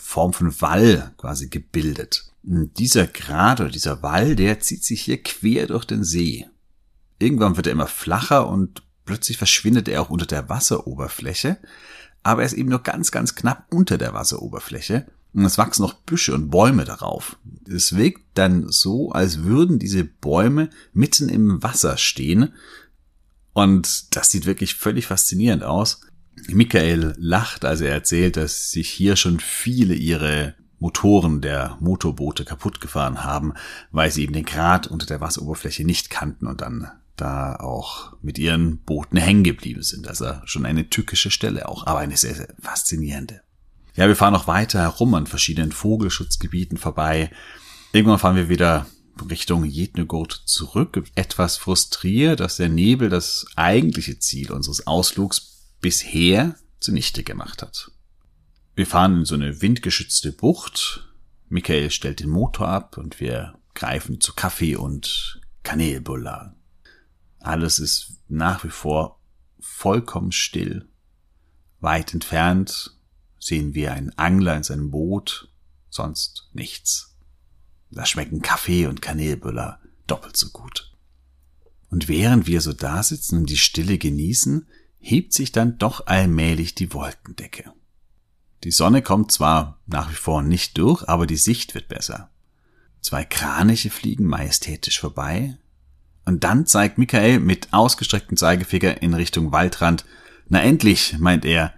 Form 0.00 0.32
von 0.32 0.60
Wall 0.60 1.12
quasi 1.16 1.48
gebildet. 1.48 2.32
Und 2.44 2.78
dieser 2.78 3.08
Grat 3.08 3.60
oder 3.60 3.70
dieser 3.70 4.02
Wall, 4.02 4.36
der 4.36 4.60
zieht 4.60 4.84
sich 4.84 5.02
hier 5.02 5.20
quer 5.20 5.66
durch 5.66 5.84
den 5.84 6.04
See. 6.04 6.46
Irgendwann 7.18 7.56
wird 7.56 7.66
er 7.66 7.72
immer 7.72 7.88
flacher 7.88 8.48
und 8.48 8.84
plötzlich 9.04 9.38
verschwindet 9.38 9.88
er 9.88 10.02
auch 10.02 10.10
unter 10.10 10.26
der 10.26 10.48
Wasseroberfläche. 10.48 11.58
Aber 12.22 12.42
er 12.42 12.46
ist 12.46 12.52
eben 12.52 12.68
nur 12.68 12.84
ganz, 12.84 13.10
ganz 13.10 13.34
knapp 13.34 13.66
unter 13.70 13.98
der 13.98 14.14
Wasseroberfläche. 14.14 15.06
Und 15.32 15.44
es 15.44 15.58
wachsen 15.58 15.82
noch 15.82 15.94
Büsche 15.94 16.32
und 16.32 16.50
Bäume 16.50 16.84
darauf. 16.84 17.36
Es 17.68 17.96
wirkt 17.96 18.22
dann 18.34 18.66
so, 18.68 19.10
als 19.10 19.42
würden 19.42 19.80
diese 19.80 20.04
Bäume 20.04 20.70
mitten 20.92 21.28
im 21.28 21.62
Wasser 21.62 21.96
stehen 21.96 22.54
und 23.56 24.14
das 24.14 24.30
sieht 24.30 24.44
wirklich 24.44 24.74
völlig 24.74 25.06
faszinierend 25.06 25.64
aus. 25.64 26.02
Michael 26.48 27.14
lacht, 27.16 27.64
als 27.64 27.80
er 27.80 27.90
erzählt, 27.90 28.36
dass 28.36 28.70
sich 28.70 28.90
hier 28.90 29.16
schon 29.16 29.40
viele 29.40 29.94
ihre 29.94 30.54
Motoren 30.78 31.40
der 31.40 31.78
Motorboote 31.80 32.44
kaputt 32.44 32.82
gefahren 32.82 33.24
haben, 33.24 33.54
weil 33.92 34.10
sie 34.10 34.24
eben 34.24 34.34
den 34.34 34.44
Grat 34.44 34.86
unter 34.88 35.06
der 35.06 35.22
Wasseroberfläche 35.22 35.86
nicht 35.86 36.10
kannten 36.10 36.46
und 36.46 36.60
dann 36.60 36.90
da 37.16 37.56
auch 37.56 38.12
mit 38.20 38.38
ihren 38.38 38.76
Booten 38.80 39.16
hängen 39.16 39.42
geblieben 39.42 39.82
sind. 39.82 40.06
Also 40.06 40.34
schon 40.44 40.66
eine 40.66 40.90
tückische 40.90 41.30
Stelle 41.30 41.66
auch, 41.66 41.86
aber 41.86 42.00
eine 42.00 42.18
sehr, 42.18 42.34
sehr 42.34 42.48
faszinierende. 42.60 43.40
Ja, 43.94 44.06
wir 44.06 44.16
fahren 44.16 44.34
noch 44.34 44.48
weiter 44.48 44.80
herum 44.80 45.14
an 45.14 45.26
verschiedenen 45.26 45.72
Vogelschutzgebieten 45.72 46.76
vorbei. 46.76 47.30
Irgendwann 47.92 48.18
fahren 48.18 48.36
wir 48.36 48.50
wieder 48.50 48.84
Richtung 49.30 49.64
Jednegurt 49.64 50.42
zurück, 50.44 51.02
etwas 51.14 51.56
frustriert, 51.56 52.40
dass 52.40 52.56
der 52.56 52.68
Nebel 52.68 53.08
das 53.08 53.46
eigentliche 53.56 54.18
Ziel 54.18 54.52
unseres 54.52 54.86
Ausflugs 54.86 55.68
bisher 55.80 56.56
zunichte 56.80 57.22
gemacht 57.22 57.62
hat. 57.62 57.90
Wir 58.74 58.86
fahren 58.86 59.20
in 59.20 59.24
so 59.24 59.34
eine 59.34 59.62
windgeschützte 59.62 60.32
Bucht. 60.32 61.08
Michael 61.48 61.90
stellt 61.90 62.20
den 62.20 62.28
Motor 62.28 62.68
ab 62.68 62.98
und 62.98 63.20
wir 63.20 63.58
greifen 63.74 64.20
zu 64.20 64.34
Kaffee 64.34 64.76
und 64.76 65.40
Kanelbulla. 65.62 66.54
Alles 67.40 67.78
ist 67.78 68.18
nach 68.28 68.64
wie 68.64 68.70
vor 68.70 69.20
vollkommen 69.58 70.32
still. 70.32 70.88
Weit 71.80 72.12
entfernt 72.12 72.96
sehen 73.38 73.74
wir 73.74 73.92
einen 73.92 74.10
Angler 74.18 74.56
in 74.56 74.62
seinem 74.62 74.90
Boot, 74.90 75.48
sonst 75.88 76.50
nichts. 76.52 77.15
Da 77.90 78.04
schmecken 78.04 78.42
Kaffee 78.42 78.86
und 78.86 79.02
Kanelbüller 79.02 79.80
doppelt 80.06 80.36
so 80.36 80.50
gut. 80.50 80.92
Und 81.90 82.08
während 82.08 82.46
wir 82.46 82.60
so 82.60 82.72
da 82.72 83.02
sitzen 83.02 83.38
und 83.38 83.50
die 83.50 83.56
Stille 83.56 83.98
genießen, 83.98 84.66
hebt 84.98 85.32
sich 85.32 85.52
dann 85.52 85.78
doch 85.78 86.06
allmählich 86.06 86.74
die 86.74 86.92
Wolkendecke. 86.92 87.72
Die 88.64 88.72
Sonne 88.72 89.02
kommt 89.02 89.30
zwar 89.30 89.80
nach 89.86 90.10
wie 90.10 90.16
vor 90.16 90.42
nicht 90.42 90.76
durch, 90.78 91.08
aber 91.08 91.26
die 91.26 91.36
Sicht 91.36 91.74
wird 91.74 91.88
besser. 91.88 92.30
Zwei 93.00 93.24
Kraniche 93.24 93.90
fliegen 93.90 94.24
majestätisch 94.24 94.98
vorbei, 94.98 95.56
und 96.26 96.42
dann 96.42 96.66
zeigt 96.66 96.98
Michael 96.98 97.38
mit 97.38 97.72
ausgestrecktem 97.72 98.36
Zeigefinger 98.36 99.00
in 99.00 99.14
Richtung 99.14 99.52
Waldrand. 99.52 100.04
Na 100.48 100.60
endlich, 100.60 101.16
meint 101.18 101.44
er. 101.44 101.72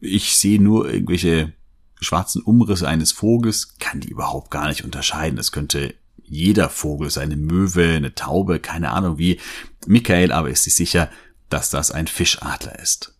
Ich 0.00 0.36
sehe 0.36 0.62
nur 0.62 0.88
irgendwelche 0.88 1.52
schwarzen 2.00 2.42
Umrisse 2.42 2.88
eines 2.88 3.12
Vogels 3.12 3.78
kann 3.78 4.00
die 4.00 4.08
überhaupt 4.08 4.50
gar 4.50 4.68
nicht 4.68 4.84
unterscheiden. 4.84 5.36
Das 5.36 5.52
könnte 5.52 5.94
jeder 6.22 6.68
Vogel 6.68 7.10
sein, 7.10 7.32
eine 7.32 7.36
Möwe, 7.36 7.94
eine 7.94 8.14
Taube, 8.14 8.60
keine 8.60 8.92
Ahnung 8.92 9.18
wie. 9.18 9.40
Michael 9.86 10.32
aber 10.32 10.50
ist 10.50 10.64
sich 10.64 10.74
sicher, 10.74 11.10
dass 11.48 11.70
das 11.70 11.90
ein 11.90 12.06
Fischadler 12.06 12.78
ist. 12.78 13.14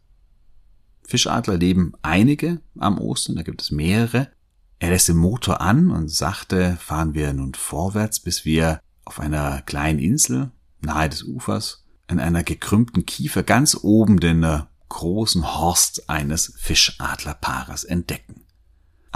Fischadler 1.07 1.57
leben 1.57 1.95
einige 2.03 2.61
am 2.79 2.99
Osten, 2.99 3.37
da 3.37 3.43
gibt 3.43 3.63
es 3.63 3.71
mehrere. 3.71 4.31
Er 4.79 4.91
lässt 4.91 5.09
den 5.09 5.17
Motor 5.17 5.61
an 5.61 5.91
und 5.91 6.09
sagte, 6.09 6.77
fahren 6.81 7.15
wir 7.15 7.33
nun 7.33 7.55
vorwärts, 7.55 8.21
bis 8.21 8.45
wir 8.45 8.81
auf 9.05 9.19
einer 9.19 9.63
kleinen 9.63 9.99
Insel 9.99 10.53
nahe 10.81 11.09
des 11.09 11.25
Ufers 11.25 11.87
in 12.09 12.21
einer 12.21 12.43
gekrümmten 12.43 13.07
Kiefer 13.07 13.43
ganz 13.43 13.77
oben 13.83 14.21
den 14.21 14.43
äh, 14.43 14.63
großen 14.89 15.55
Horst 15.59 16.09
eines 16.09 16.55
Fischadlerpaares 16.59 17.85
entdecken. 17.85 18.45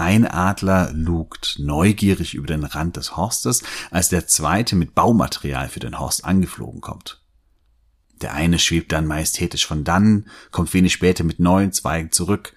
Ein 0.03 0.27
Adler 0.27 0.91
lugt 0.93 1.61
neugierig 1.61 2.35
über 2.35 2.49
den 2.49 2.65
Rand 2.65 2.97
des 2.97 3.17
Horstes, 3.17 3.63
als 3.93 4.09
der 4.09 4.27
zweite 4.27 4.75
mit 4.75 4.97
Baumaterial 4.97 5.69
für 5.69 5.79
den 5.79 6.01
Horst 6.01 6.25
angeflogen 6.25 6.81
kommt. 6.81 7.23
Der 8.21 8.35
eine 8.35 8.59
schwebt 8.59 8.91
dann 8.91 9.07
majestätisch 9.07 9.65
von 9.65 9.85
dann, 9.85 10.27
kommt 10.51 10.75
wenig 10.75 10.93
später 10.93 11.23
mit 11.23 11.39
neuen 11.39 11.71
Zweigen 11.71 12.11
zurück. 12.11 12.53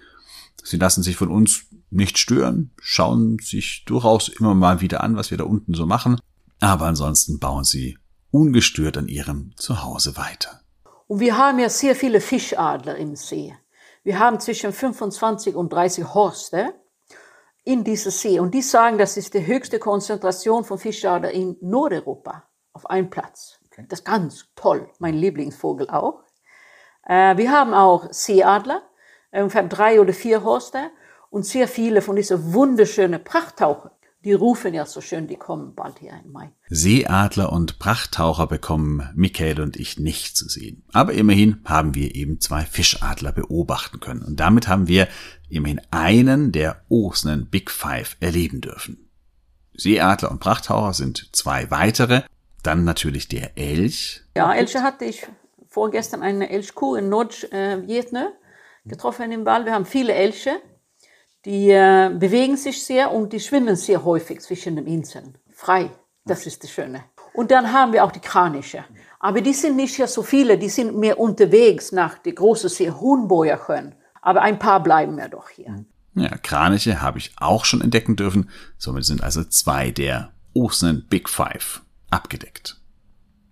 Sie 0.64 0.78
lassen 0.78 1.04
sich 1.04 1.18
von 1.18 1.30
uns 1.30 1.68
nicht 1.92 2.18
stören, 2.18 2.72
schauen 2.82 3.38
sich 3.40 3.86
durchaus 3.86 4.28
immer 4.28 4.56
mal 4.56 4.82
wieder 4.82 5.04
an, 5.04 5.16
was 5.16 5.30
wir 5.30 5.38
da 5.38 5.44
unten 5.44 5.76
so 5.76 5.86
machen, 5.86 6.20
aber 6.62 6.88
ansonsten 6.88 7.38
bauen 7.38 7.64
sie 7.64 8.00
ungestört 8.32 8.98
an 8.98 9.08
ihrem 9.08 9.52
Zuhause 9.56 10.18
weiter. 10.18 10.62
Und 11.06 11.20
wir 11.20 11.38
haben 11.38 11.60
ja 11.60 11.70
sehr 11.70 11.96
viele 11.96 12.22
Fischadler 12.22 12.96
im 12.96 13.16
See. 13.16 13.56
Wir 14.04 14.18
haben 14.18 14.40
zwischen 14.40 14.74
25 14.74 15.54
und 15.54 15.72
30 15.72 16.16
Horste 16.16 16.74
in 17.66 17.84
diesem 17.84 18.12
See. 18.12 18.40
Und 18.40 18.54
die 18.54 18.62
sagen, 18.62 18.98
das 18.98 19.18
ist 19.18 19.34
die 19.34 19.46
höchste 19.46 19.80
Konzentration 19.80 20.64
von 20.64 20.78
Fischadler 20.78 21.32
in 21.32 21.58
Nordeuropa 21.62 22.44
auf 22.72 22.90
einem 22.90 23.10
Platz. 23.10 23.60
Okay. 23.66 23.86
Das 23.90 24.00
ist 24.00 24.06
ganz 24.06 24.46
toll, 24.56 24.90
mein 25.00 25.16
Lieblingsvogel 25.16 25.90
auch. 25.90 26.24
Äh, 27.06 27.36
wir 27.38 27.52
haben 27.52 27.74
auch 27.74 28.08
Seeadler, 28.12 28.84
ungefähr 29.32 29.64
drei 29.64 30.00
oder 30.00 30.14
vier 30.14 30.44
Horste 30.44 30.92
und 31.30 31.46
sehr 31.46 31.68
viele 31.68 32.02
von 32.02 32.16
diesen 32.16 32.54
wunderschönen 32.54 33.24
Prachttaucher. 33.24 33.92
Die 34.26 34.34
rufen 34.34 34.74
ja 34.74 34.88
so 34.88 35.02
schön, 35.02 35.28
die 35.28 35.36
kommen 35.36 35.76
bald 35.76 36.00
hier 36.00 36.14
in 36.26 36.32
Mai. 36.32 36.50
Seeadler 36.68 37.54
und 37.54 37.78
Prachttaucher 37.78 38.48
bekommen 38.48 39.08
Michael 39.14 39.62
und 39.62 39.78
ich 39.78 40.00
nicht 40.00 40.36
zu 40.36 40.50
sehen. 40.50 40.84
Aber 40.94 41.14
immerhin 41.14 41.62
haben 41.64 41.94
wir 41.94 42.16
eben 42.16 42.42
zwei 42.42 42.64
Fischadler 42.64 43.32
beobachten 43.32 44.00
können. 44.00 44.24
Und 44.24 44.40
damit 44.40 44.68
haben 44.68 44.88
wir 44.88 45.08
immerhin 45.48 45.80
einen 45.92 46.52
der 46.52 46.82
Osnen 46.90 47.52
Big 47.52 47.70
Five 47.70 48.18
erleben 48.20 48.62
dürfen. 48.62 49.08
Seeadler 49.76 50.32
und 50.32 50.40
Prachttaucher 50.40 50.94
sind 50.94 51.30
zwei 51.34 51.70
weitere. 51.70 52.24
Dann 52.64 52.84
natürlich 52.84 53.28
der 53.28 53.60
Elch. 53.60 54.24
Ja, 54.36 54.52
Elche 54.56 54.82
hatte 54.82 55.06
ich 55.06 55.28
vorgestern 55.70 56.24
eine 56.24 56.50
Elchkuh 56.50 56.96
in 56.96 57.10
Nordvietnam 57.10 58.30
getroffen 58.86 59.32
im 59.32 59.46
Wald. 59.46 59.68
Wir 59.68 59.74
haben 59.74 59.86
viele 59.86 60.14
Elche. 60.14 60.60
Die 61.46 61.70
äh, 61.70 62.12
bewegen 62.14 62.58
sich 62.58 62.84
sehr 62.84 63.12
und 63.12 63.32
die 63.32 63.40
schwimmen 63.40 63.76
sehr 63.76 64.04
häufig 64.04 64.42
zwischen 64.42 64.76
den 64.76 64.88
Inseln. 64.88 65.38
Frei. 65.52 65.92
Das 66.26 66.48
ist 66.48 66.64
das 66.64 66.72
Schöne. 66.72 67.04
Und 67.34 67.52
dann 67.52 67.72
haben 67.72 67.94
wir 67.94 68.04
auch 68.04 68.12
die 68.12 68.20
Kraniche. 68.20 68.84
Aber 69.20 69.42
die 69.42 69.54
sind 69.54 69.76
nicht 69.76 69.98
ja 69.98 70.08
so 70.08 70.24
viele, 70.24 70.58
die 70.58 70.70
sind 70.70 70.98
mehr 70.98 71.20
unterwegs 71.20 71.92
nach 71.92 72.18
der 72.18 72.34
großen 72.34 72.70
See 72.70 72.90
Hohenbojerchen. 72.90 73.94
Aber 74.22 74.42
ein 74.42 74.58
paar 74.58 74.82
bleiben 74.82 75.20
ja 75.20 75.28
doch 75.28 75.50
hier. 75.50 75.86
Ja, 76.16 76.36
Kraniche 76.38 77.02
habe 77.02 77.20
ich 77.20 77.34
auch 77.38 77.66
schon 77.66 77.82
entdecken 77.82 78.16
dürfen. 78.16 78.50
Somit 78.78 79.06
sind 79.06 79.24
also 79.24 79.44
zwei 79.44 79.92
der 79.92 80.32
Ocean 80.56 81.06
Big 81.10 81.30
Five 81.30 81.84
abgedeckt. 82.10 82.78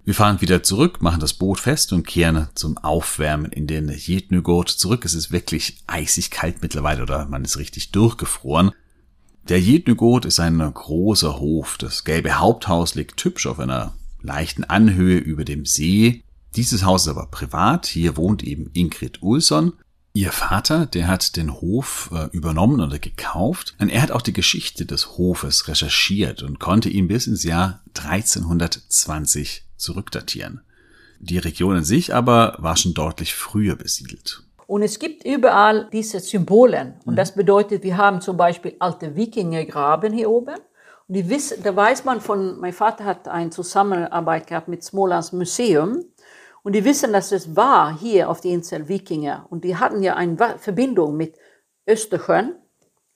Wir 0.06 0.14
fahren 0.14 0.42
wieder 0.42 0.64
zurück, 0.64 1.02
machen 1.02 1.22
das 1.22 1.34
Boot 1.34 1.60
fest 1.60 1.94
und 1.94 2.06
kehren 2.06 2.50
zum 2.56 2.78
Aufwärmen 2.78 3.52
in 3.54 3.68
den 3.68 3.88
Jetnugurt 3.88 4.70
zurück. 4.70 5.06
Es 5.06 5.14
ist 5.14 5.32
wirklich 5.32 5.78
eisig 5.88 6.30
kalt 6.30 6.62
mittlerweile 6.62 7.04
oder 7.04 7.26
man 7.26 7.46
ist 7.46 7.58
richtig 7.58 7.92
durchgefroren. 7.92 8.72
Der 9.48 9.62
Jetnugurt 9.62 10.26
ist 10.26 10.42
ein 10.42 10.60
großer 10.60 11.40
Hof. 11.40 11.78
Das 11.78 12.04
gelbe 12.04 12.34
Haupthaus 12.34 12.96
liegt 12.96 13.24
hübsch 13.24 13.48
auf 13.48 13.60
einer 13.60 13.94
leichten 14.22 14.66
Anhöhe 14.66 15.20
über 15.20 15.46
dem 15.46 15.66
See. 15.66 16.24
Dieses 16.58 16.84
Haus 16.84 17.04
ist 17.04 17.08
aber 17.08 17.28
privat. 17.28 17.86
Hier 17.86 18.18
wohnt 18.18 18.44
eben 18.44 18.70
Ingrid 18.74 19.24
Ulsson. 19.24 19.72
Ihr 20.12 20.34
Vater, 20.34 20.86
der 20.86 21.08
hat 21.08 21.38
den 21.38 21.54
Hof 21.54 22.10
äh, 22.14 22.28
übernommen 22.34 22.82
oder 22.82 23.00
gekauft 23.00 23.74
und 23.80 23.90
er 23.90 24.02
hat 24.02 24.12
auch 24.12 24.22
die 24.22 24.34
Geschichte 24.34 24.86
des 24.86 25.18
Hofes 25.18 25.68
recherchiert 25.68 26.44
und 26.44 26.60
konnte 26.60 26.90
ihn 26.90 27.08
bis 27.08 27.26
ins 27.26 27.44
Jahr 27.44 27.82
1320 27.98 29.63
zurückdatieren. 29.84 30.62
Die 31.20 31.38
Region 31.38 31.76
an 31.76 31.84
sich 31.84 32.14
aber 32.14 32.56
war 32.60 32.76
schon 32.76 32.94
deutlich 32.94 33.34
früher 33.34 33.76
besiedelt. 33.76 34.44
Und 34.68 34.82
es 34.82 35.00
gibt 35.00 35.26
überall 35.26 35.90
diese 35.92 36.20
Symbolen. 36.20 36.96
Und 37.06 37.14
mhm. 37.14 37.18
das 37.18 37.36
bedeutet, 37.36 37.84
wir 37.84 37.98
haben 37.98 38.22
zum 38.22 38.38
Beispiel 38.38 38.76
alte 38.80 39.16
Wikingergraben 39.16 40.14
hier 40.14 40.30
oben. 40.30 40.56
Und 41.08 41.16
die 41.16 41.30
wissen, 41.30 41.62
da 41.64 41.76
weiß 41.76 42.06
man 42.06 42.22
von, 42.22 42.60
mein 42.60 42.74
Vater 42.74 43.06
hat 43.06 43.28
eine 43.28 43.50
Zusammenarbeit 43.50 44.48
gehabt 44.48 44.68
mit 44.68 44.84
Smolans 44.84 45.32
Museum. 45.34 46.04
Und 46.64 46.74
die 46.74 46.86
wissen, 46.86 47.12
dass 47.12 47.32
es 47.32 47.56
war 47.56 47.98
hier 47.98 48.30
auf 48.30 48.42
der 48.42 48.52
Insel 48.52 48.88
Wikinger. 48.88 49.46
Und 49.50 49.64
die 49.64 49.76
hatten 49.76 50.02
ja 50.02 50.16
eine 50.16 50.38
Verbindung 50.58 51.18
mit 51.18 51.38
Österchen 51.86 52.56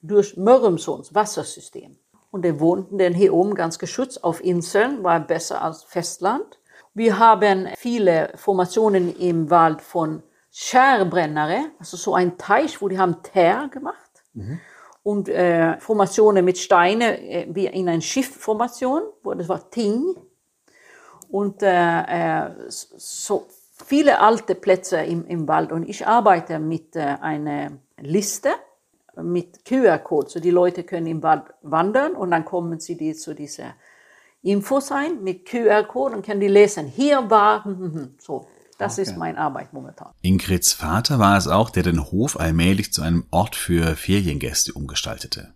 durch 0.02 0.36
Mörrumsons 0.36 1.14
Wassersystem. 1.14 1.96
Und 2.30 2.44
die 2.44 2.60
wohnten 2.60 2.98
dann 2.98 3.14
hier 3.14 3.32
oben 3.32 3.54
ganz 3.54 3.78
geschützt 3.78 4.22
auf 4.22 4.44
Inseln, 4.44 5.02
war 5.02 5.20
besser 5.20 5.62
als 5.62 5.82
Festland. 5.82 6.58
Wir 6.94 7.18
haben 7.18 7.68
viele 7.76 8.32
Formationen 8.34 9.16
im 9.16 9.50
Wald 9.50 9.80
von 9.80 10.22
Scherbrennere, 10.50 11.66
also 11.78 11.96
so 11.96 12.14
ein 12.14 12.36
Teich, 12.36 12.82
wo 12.82 12.88
die 12.88 12.98
haben 12.98 13.22
Teer 13.22 13.68
gemacht. 13.70 14.24
Mhm. 14.34 14.60
Und 15.02 15.28
äh, 15.28 15.78
Formationen 15.78 16.44
mit 16.44 16.58
Steine, 16.58 17.20
äh, 17.20 17.46
wie 17.50 17.66
in 17.66 17.88
einer 17.88 18.00
Schiffformation, 18.00 19.02
wo 19.22 19.32
das 19.34 19.48
war 19.48 19.70
Ting 19.70 20.16
und 21.30 21.62
äh, 21.62 22.46
äh, 22.46 22.50
so 22.68 23.46
viele 23.86 24.20
alte 24.20 24.54
Plätze 24.54 24.98
im, 24.98 25.26
im 25.26 25.46
Wald. 25.46 25.72
Und 25.72 25.88
ich 25.88 26.06
arbeite 26.06 26.58
mit 26.58 26.96
äh, 26.96 27.16
einer 27.20 27.72
Liste 27.98 28.50
mit 29.22 29.64
QR-Code, 29.64 30.30
so 30.30 30.40
die 30.40 30.50
Leute 30.50 30.84
können 30.84 31.06
im 31.06 31.22
Wald 31.22 31.44
wandern 31.62 32.12
und 32.12 32.30
dann 32.30 32.44
kommen 32.44 32.80
sie 32.80 32.96
die 32.96 33.14
zu 33.14 33.34
dieser 33.34 33.74
Infos 34.42 34.92
ein 34.92 35.22
mit 35.22 35.46
QR-Code 35.46 36.16
und 36.16 36.24
können 36.24 36.40
die 36.40 36.48
lesen. 36.48 36.86
Hier 36.86 37.28
war 37.30 37.64
hm, 37.64 37.78
hm, 37.78 37.94
hm, 37.94 38.14
so. 38.18 38.46
Das 38.78 38.92
okay. 38.92 39.02
ist 39.02 39.16
meine 39.16 39.38
Arbeit 39.38 39.72
momentan. 39.72 40.12
Ingrids 40.22 40.72
Vater 40.72 41.18
war 41.18 41.36
es 41.36 41.48
auch, 41.48 41.68
der 41.70 41.82
den 41.82 42.12
Hof 42.12 42.38
allmählich 42.38 42.92
zu 42.92 43.02
einem 43.02 43.26
Ort 43.30 43.56
für 43.56 43.96
Feriengäste 43.96 44.72
umgestaltete. 44.72 45.52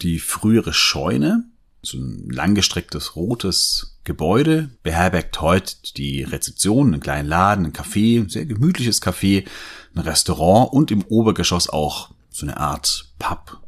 Die 0.00 0.18
frühere 0.18 0.72
Scheune, 0.72 1.44
so 1.82 1.98
ein 1.98 2.30
langgestrecktes 2.30 3.16
rotes 3.16 3.98
Gebäude 4.04 4.70
beherbergt 4.82 5.42
heute 5.42 5.74
die 5.96 6.22
Rezeption, 6.22 6.94
einen 6.94 7.02
kleinen 7.02 7.28
Laden, 7.28 7.66
ein 7.66 7.72
Café, 7.74 8.22
ein 8.22 8.30
sehr 8.30 8.46
gemütliches 8.46 9.02
Café, 9.02 9.46
ein 9.94 10.00
Restaurant 10.00 10.72
und 10.72 10.90
im 10.90 11.04
Obergeschoss 11.04 11.68
auch 11.68 12.13
so 12.34 12.46
eine 12.46 12.56
Art 12.56 13.12
Pub. 13.18 13.62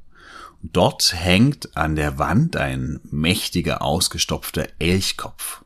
Und 0.62 0.76
dort 0.76 1.14
hängt 1.14 1.76
an 1.76 1.94
der 1.94 2.18
Wand 2.18 2.56
ein 2.56 3.00
mächtiger, 3.04 3.82
ausgestopfter 3.82 4.68
Elchkopf. 4.78 5.64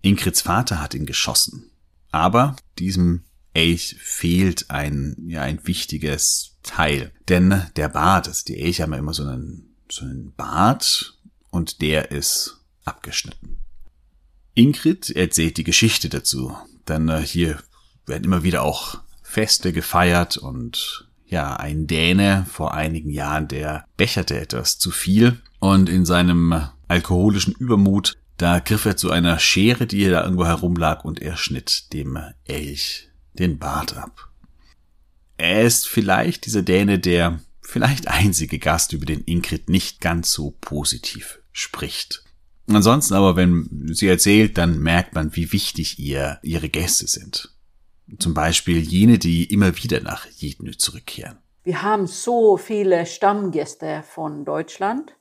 Ingrids 0.00 0.42
Vater 0.42 0.80
hat 0.80 0.94
ihn 0.94 1.06
geschossen. 1.06 1.70
Aber 2.12 2.56
diesem 2.78 3.24
Elch 3.52 3.96
fehlt 3.98 4.70
ein, 4.70 5.16
ja, 5.26 5.42
ein 5.42 5.66
wichtiges 5.66 6.56
Teil. 6.62 7.12
Denn 7.28 7.66
der 7.76 7.88
Bart, 7.88 8.28
also 8.28 8.44
die 8.46 8.60
Elche 8.60 8.84
haben 8.84 8.92
ja 8.92 8.98
immer 8.98 9.14
so 9.14 9.24
einen, 9.24 9.74
so 9.90 10.04
einen 10.04 10.32
Bart, 10.34 11.16
und 11.50 11.80
der 11.80 12.12
ist 12.12 12.60
abgeschnitten. 12.84 13.58
Ingrid 14.54 15.10
erzählt 15.10 15.56
die 15.56 15.64
Geschichte 15.64 16.08
dazu, 16.08 16.56
denn 16.86 17.08
äh, 17.08 17.26
hier 17.26 17.60
werden 18.06 18.24
immer 18.24 18.44
wieder 18.44 18.62
auch 18.62 19.00
Feste 19.22 19.72
gefeiert 19.72 20.36
und 20.36 21.09
ja, 21.30 21.56
ein 21.56 21.86
Däne 21.86 22.44
vor 22.50 22.74
einigen 22.74 23.10
Jahren, 23.10 23.48
der 23.48 23.84
becherte 23.96 24.38
etwas 24.38 24.78
zu 24.78 24.90
viel 24.90 25.40
und 25.60 25.88
in 25.88 26.04
seinem 26.04 26.68
alkoholischen 26.88 27.54
Übermut, 27.54 28.18
da 28.36 28.58
griff 28.58 28.84
er 28.84 28.96
zu 28.96 29.10
einer 29.10 29.38
Schere, 29.38 29.86
die 29.86 30.08
da 30.08 30.24
irgendwo 30.24 30.46
herumlag 30.46 31.04
und 31.04 31.20
er 31.20 31.36
schnitt 31.36 31.92
dem 31.92 32.18
Elch 32.44 33.08
den 33.34 33.58
Bart 33.58 33.96
ab. 33.96 34.28
Er 35.36 35.62
ist 35.62 35.88
vielleicht 35.88 36.46
dieser 36.46 36.62
Däne 36.62 36.98
der 36.98 37.40
vielleicht 37.60 38.08
einzige 38.08 38.58
Gast, 38.58 38.92
über 38.92 39.06
den 39.06 39.22
Ingrid 39.22 39.68
nicht 39.68 40.00
ganz 40.00 40.32
so 40.32 40.56
positiv 40.60 41.38
spricht. 41.52 42.24
Ansonsten 42.66 43.14
aber, 43.14 43.36
wenn 43.36 43.90
sie 43.92 44.08
erzählt, 44.08 44.58
dann 44.58 44.80
merkt 44.80 45.14
man, 45.14 45.34
wie 45.36 45.52
wichtig 45.52 45.98
ihr 45.98 46.38
ihre 46.42 46.68
Gäste 46.68 47.06
sind. 47.06 47.54
Zum 48.18 48.34
Beispiel 48.34 48.80
jene, 48.80 49.18
die 49.18 49.52
immer 49.52 49.76
wieder 49.76 50.00
nach 50.00 50.26
Jednö 50.26 50.72
zurückkehren. 50.72 51.38
Wir 51.62 51.82
haben 51.82 52.06
so 52.06 52.56
viele 52.56 53.06
Stammgäste 53.06 54.02
von 54.02 54.44
Deutschland, 54.44 55.14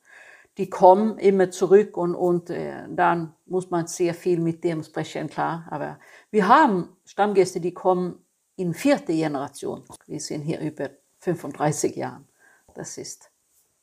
die 0.58 0.69
kommen 0.69 1.17
immer 1.17 1.51
zurück 1.51 1.96
und, 1.96 2.15
und 2.15 2.50
äh, 2.50 2.84
dann 2.89 3.34
muss 3.46 3.69
man 3.69 3.88
sehr 3.88 4.13
viel 4.13 4.39
mit 4.39 4.63
dem 4.63 4.84
sprechen, 4.84 5.29
klar. 5.29 5.65
Aber 5.69 6.00
wir 6.31 6.48
haben 6.50 6.89
Stammgäste, 7.05 7.62
die 7.62 7.74
kommen 7.74 8.25
in 8.58 8.74
vierte 8.74 9.13
Generation. 9.13 9.84
Wir 10.05 10.19
sind 10.19 10.41
hier 10.41 10.60
über 10.60 10.89
35 11.19 11.96
Jahre. 11.96 12.25
Das 12.74 12.98
ist 12.98 13.31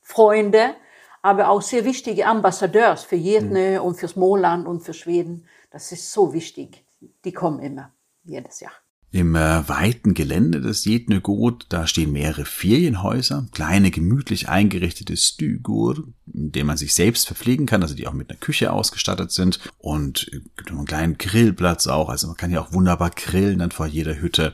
Freunde, 0.03 0.75
aber 1.23 1.49
auch 1.49 1.63
sehr 1.63 1.85
wichtige 1.87 2.27
Ambassadeurs 2.27 3.05
für 3.05 3.17
Jedne 3.17 3.79
mhm. 3.79 3.87
und 3.87 3.95
für 3.97 4.09
Småland 4.09 4.67
und 4.67 4.81
für 4.81 4.93
Schweden. 4.93 5.47
Das 5.71 5.93
ist 5.93 6.13
so 6.13 6.35
wichtig. 6.35 6.85
Die 7.25 7.33
kommen 7.33 7.61
immer, 7.61 7.93
jedes 8.25 8.61
Jahr. 8.61 8.73
Im 9.17 9.35
äh, 9.35 9.67
weiten 9.67 10.13
Gelände 10.13 10.61
des 10.61 10.85
Jednegot, 10.85 11.65
da 11.71 11.87
stehen 11.87 12.13
mehrere 12.13 12.45
Ferienhäuser, 12.45 13.47
kleine 13.53 13.91
gemütlich 13.91 14.51
eingerichtete 14.51 15.17
Stügur, 15.17 16.05
in 16.35 16.53
denen 16.53 16.67
man 16.67 16.77
sich 16.77 16.93
selbst 16.93 17.27
verpflegen 17.27 17.65
kann, 17.65 17.81
also 17.81 17.95
die 17.95 18.07
auch 18.07 18.13
mit 18.13 18.29
einer 18.29 18.39
Küche 18.39 18.71
ausgestattet 18.75 19.33
sind 19.33 19.59
und 19.79 20.29
es 20.31 20.43
gibt 20.59 20.71
einen 20.71 20.85
kleinen 20.85 21.17
Grillplatz 21.17 21.87
auch, 21.87 22.11
also 22.11 22.27
man 22.27 22.37
kann 22.37 22.51
ja 22.51 22.61
auch 22.61 22.75
wunderbar 22.75 23.09
grillen 23.09 23.61
dann 23.61 23.71
vor 23.71 23.87
jeder 23.87 24.21
Hütte. 24.21 24.53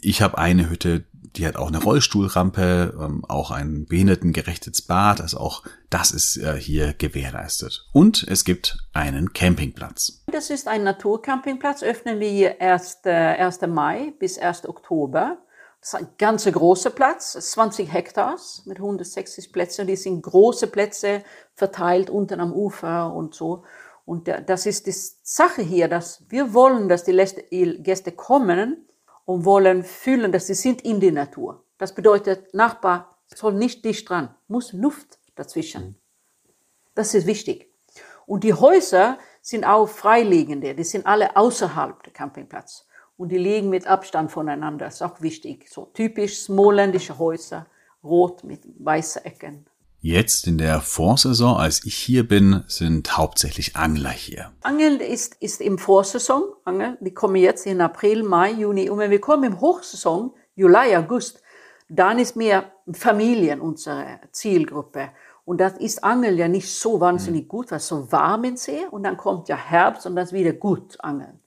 Ich 0.00 0.22
habe 0.22 0.38
eine 0.38 0.70
Hütte, 0.70 1.02
die 1.36 1.46
hat 1.46 1.56
auch 1.56 1.68
eine 1.68 1.82
Rollstuhlrampe, 1.82 2.94
ähm, 3.00 3.24
auch 3.28 3.50
ein 3.50 3.86
behindertengerechtes 3.86 4.82
Bad, 4.82 5.20
also 5.20 5.38
auch 5.38 5.62
das 5.88 6.10
ist 6.10 6.36
äh, 6.36 6.54
hier 6.56 6.94
gewährleistet. 6.94 7.86
Und 7.92 8.26
es 8.28 8.44
gibt 8.44 8.78
einen 8.92 9.32
Campingplatz. 9.32 10.24
Das 10.32 10.50
ist 10.50 10.68
ein 10.68 10.84
Naturcampingplatz, 10.84 11.82
öffnen 11.82 12.20
wir 12.20 12.28
hier 12.28 12.60
erst 12.60 13.06
äh, 13.06 13.10
1. 13.10 13.60
Mai 13.62 14.12
bis 14.18 14.38
1. 14.38 14.68
Oktober. 14.68 15.38
Das 15.80 15.94
ist 15.94 15.98
ein 15.98 16.08
ganz 16.18 16.44
großer 16.44 16.90
Platz, 16.90 17.32
20 17.32 17.90
Hektar 17.90 18.36
mit 18.66 18.76
160 18.76 19.50
Plätzen. 19.50 19.86
Die 19.86 19.96
sind 19.96 20.22
große 20.22 20.66
Plätze 20.66 21.22
verteilt 21.54 22.10
unten 22.10 22.38
am 22.40 22.52
Ufer 22.52 23.14
und 23.14 23.34
so. 23.34 23.64
Und 24.04 24.28
das 24.28 24.66
ist 24.66 24.86
die 24.86 24.94
Sache 25.22 25.62
hier, 25.62 25.88
dass 25.88 26.24
wir 26.28 26.52
wollen, 26.52 26.88
dass 26.88 27.04
die 27.04 27.78
Gäste 27.82 28.12
kommen 28.12 28.89
und 29.30 29.44
wollen 29.44 29.84
fühlen, 29.84 30.32
dass 30.32 30.48
sie 30.48 30.54
sind 30.54 30.82
in 30.82 30.98
der 30.98 31.12
Natur. 31.12 31.62
Das 31.78 31.94
bedeutet, 31.94 32.52
Nachbar 32.52 33.16
soll 33.28 33.54
nicht 33.54 33.84
dicht 33.84 34.10
dran, 34.10 34.34
muss 34.48 34.72
Luft 34.72 35.20
dazwischen. 35.36 35.94
Das 36.96 37.14
ist 37.14 37.28
wichtig. 37.28 37.72
Und 38.26 38.42
die 38.42 38.54
Häuser 38.54 39.18
sind 39.40 39.64
auch 39.64 39.88
freiliegende, 39.88 40.74
die 40.74 40.82
sind 40.82 41.06
alle 41.06 41.36
außerhalb 41.36 42.02
der 42.02 42.12
Campingplatz. 42.12 42.88
Und 43.16 43.28
die 43.28 43.38
liegen 43.38 43.70
mit 43.70 43.86
Abstand 43.86 44.32
voneinander, 44.32 44.86
das 44.86 44.96
ist 44.96 45.02
auch 45.02 45.20
wichtig. 45.20 45.68
So 45.70 45.84
typisch 45.94 46.40
smoländische 46.40 47.16
Häuser, 47.16 47.66
rot 48.02 48.42
mit 48.42 48.62
weißen 48.84 49.24
Ecken. 49.24 49.69
Jetzt 50.02 50.46
in 50.46 50.56
der 50.56 50.80
Vorsaison, 50.80 51.58
als 51.58 51.84
ich 51.84 51.94
hier 51.94 52.26
bin, 52.26 52.64
sind 52.68 53.18
hauptsächlich 53.18 53.76
Angler 53.76 54.08
hier. 54.08 54.50
Angeln 54.62 54.98
ist, 54.98 55.36
ist 55.40 55.60
im 55.60 55.76
Vorsaison. 55.76 56.44
Angeln, 56.64 56.96
die 57.00 57.12
kommen 57.12 57.36
jetzt 57.36 57.66
in 57.66 57.82
April, 57.82 58.22
Mai, 58.22 58.52
Juni. 58.52 58.88
Und 58.88 58.96
wenn 58.98 59.10
wir 59.10 59.20
kommen 59.20 59.44
im 59.44 59.60
Hochsaison, 59.60 60.32
Juli, 60.54 60.96
August, 60.96 61.42
dann 61.90 62.18
ist 62.18 62.34
mehr 62.34 62.72
Familien 62.90 63.60
unsere 63.60 64.20
Zielgruppe. 64.32 65.10
Und 65.44 65.60
das 65.60 65.76
ist 65.76 66.02
Angeln 66.02 66.38
ja 66.38 66.48
nicht 66.48 66.72
so 66.72 66.98
wahnsinnig 66.98 67.46
gut, 67.46 67.70
weil 67.70 67.76
es 67.76 67.88
so 67.88 68.10
warm 68.10 68.44
im 68.44 68.56
See. 68.56 68.86
Und 68.90 69.02
dann 69.02 69.18
kommt 69.18 69.50
ja 69.50 69.56
Herbst 69.56 70.06
und 70.06 70.16
dann 70.16 70.24
ist 70.24 70.32
wieder 70.32 70.54
gut 70.54 70.96
Angeln. 71.00 71.40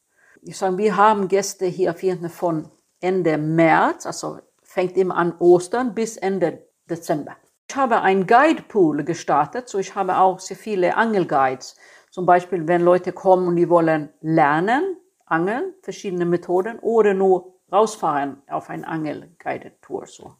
Ich 0.43 0.57
sage, 0.57 0.77
wir 0.77 0.95
haben 0.95 1.27
Gäste 1.27 1.65
hier 1.65 1.89
auf 1.89 2.03
jeden 2.03 2.19
Fall 2.19 2.29
von 2.29 2.69
Ende 3.00 3.39
März, 3.39 4.05
also 4.05 4.39
fängt 4.62 4.95
immer 4.95 5.15
an 5.17 5.33
Ostern 5.39 5.95
bis 5.95 6.17
Ende 6.17 6.67
Dezember. 6.88 7.36
Ich 7.74 7.77
habe 7.77 8.01
einen 8.01 8.27
Guidepool 8.27 9.03
gestartet, 9.03 9.68
so 9.68 9.80
ich 9.80 9.96
habe 9.96 10.20
auch 10.20 10.39
sehr 10.39 10.56
viele 10.56 10.96
Angelguides. 10.96 11.75
Zum 12.12 12.24
Beispiel, 12.24 12.68
wenn 12.68 12.84
Leute 12.84 13.13
kommen 13.13 13.48
und 13.48 13.56
die 13.56 13.68
wollen 13.68 14.13
lernen, 14.22 14.98
angeln, 15.25 15.74
verschiedene 15.82 16.25
Methoden 16.25 16.77
oder 16.77 17.16
nur 17.16 17.55
rausfahren 17.72 18.44
auf 18.48 18.70
ein 18.70 18.86
Angel-Guided 18.86 19.81
Tour, 19.81 20.05
so. 20.05 20.36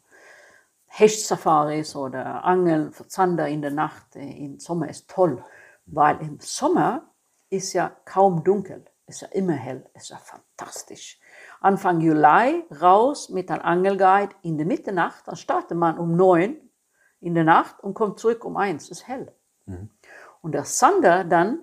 Hechtsafaris 0.86 1.96
oder 1.96 2.44
Angeln 2.44 2.92
für 2.92 3.08
Zander 3.08 3.48
in 3.48 3.62
der 3.62 3.72
Nacht 3.72 4.14
im 4.14 4.60
Sommer 4.60 4.88
ist 4.88 5.10
toll, 5.10 5.42
weil 5.86 6.20
im 6.20 6.38
Sommer 6.38 7.10
ist 7.50 7.72
ja 7.72 7.90
kaum 8.04 8.44
dunkel, 8.44 8.84
ist 9.08 9.22
ja 9.22 9.28
immer 9.32 9.54
hell, 9.54 9.84
ist 9.94 10.10
ja 10.10 10.18
fantastisch. 10.18 11.18
Anfang 11.60 12.00
Juli 12.00 12.64
raus 12.80 13.28
mit 13.28 13.50
einem 13.50 13.62
Angelguide 13.62 14.36
in 14.42 14.56
der 14.56 14.68
Mitternacht, 14.68 15.26
dann 15.26 15.34
startet 15.34 15.76
man 15.76 15.98
um 15.98 16.14
neun 16.14 16.58
in 17.24 17.34
der 17.34 17.44
Nacht 17.44 17.82
und 17.82 17.94
kommt 17.94 18.18
zurück 18.18 18.44
um 18.44 18.56
eins. 18.56 18.90
Ist 18.90 19.08
hell. 19.08 19.32
Mhm. 19.66 19.90
Und 20.42 20.52
der 20.52 20.64
Sander 20.64 21.24
dann, 21.24 21.60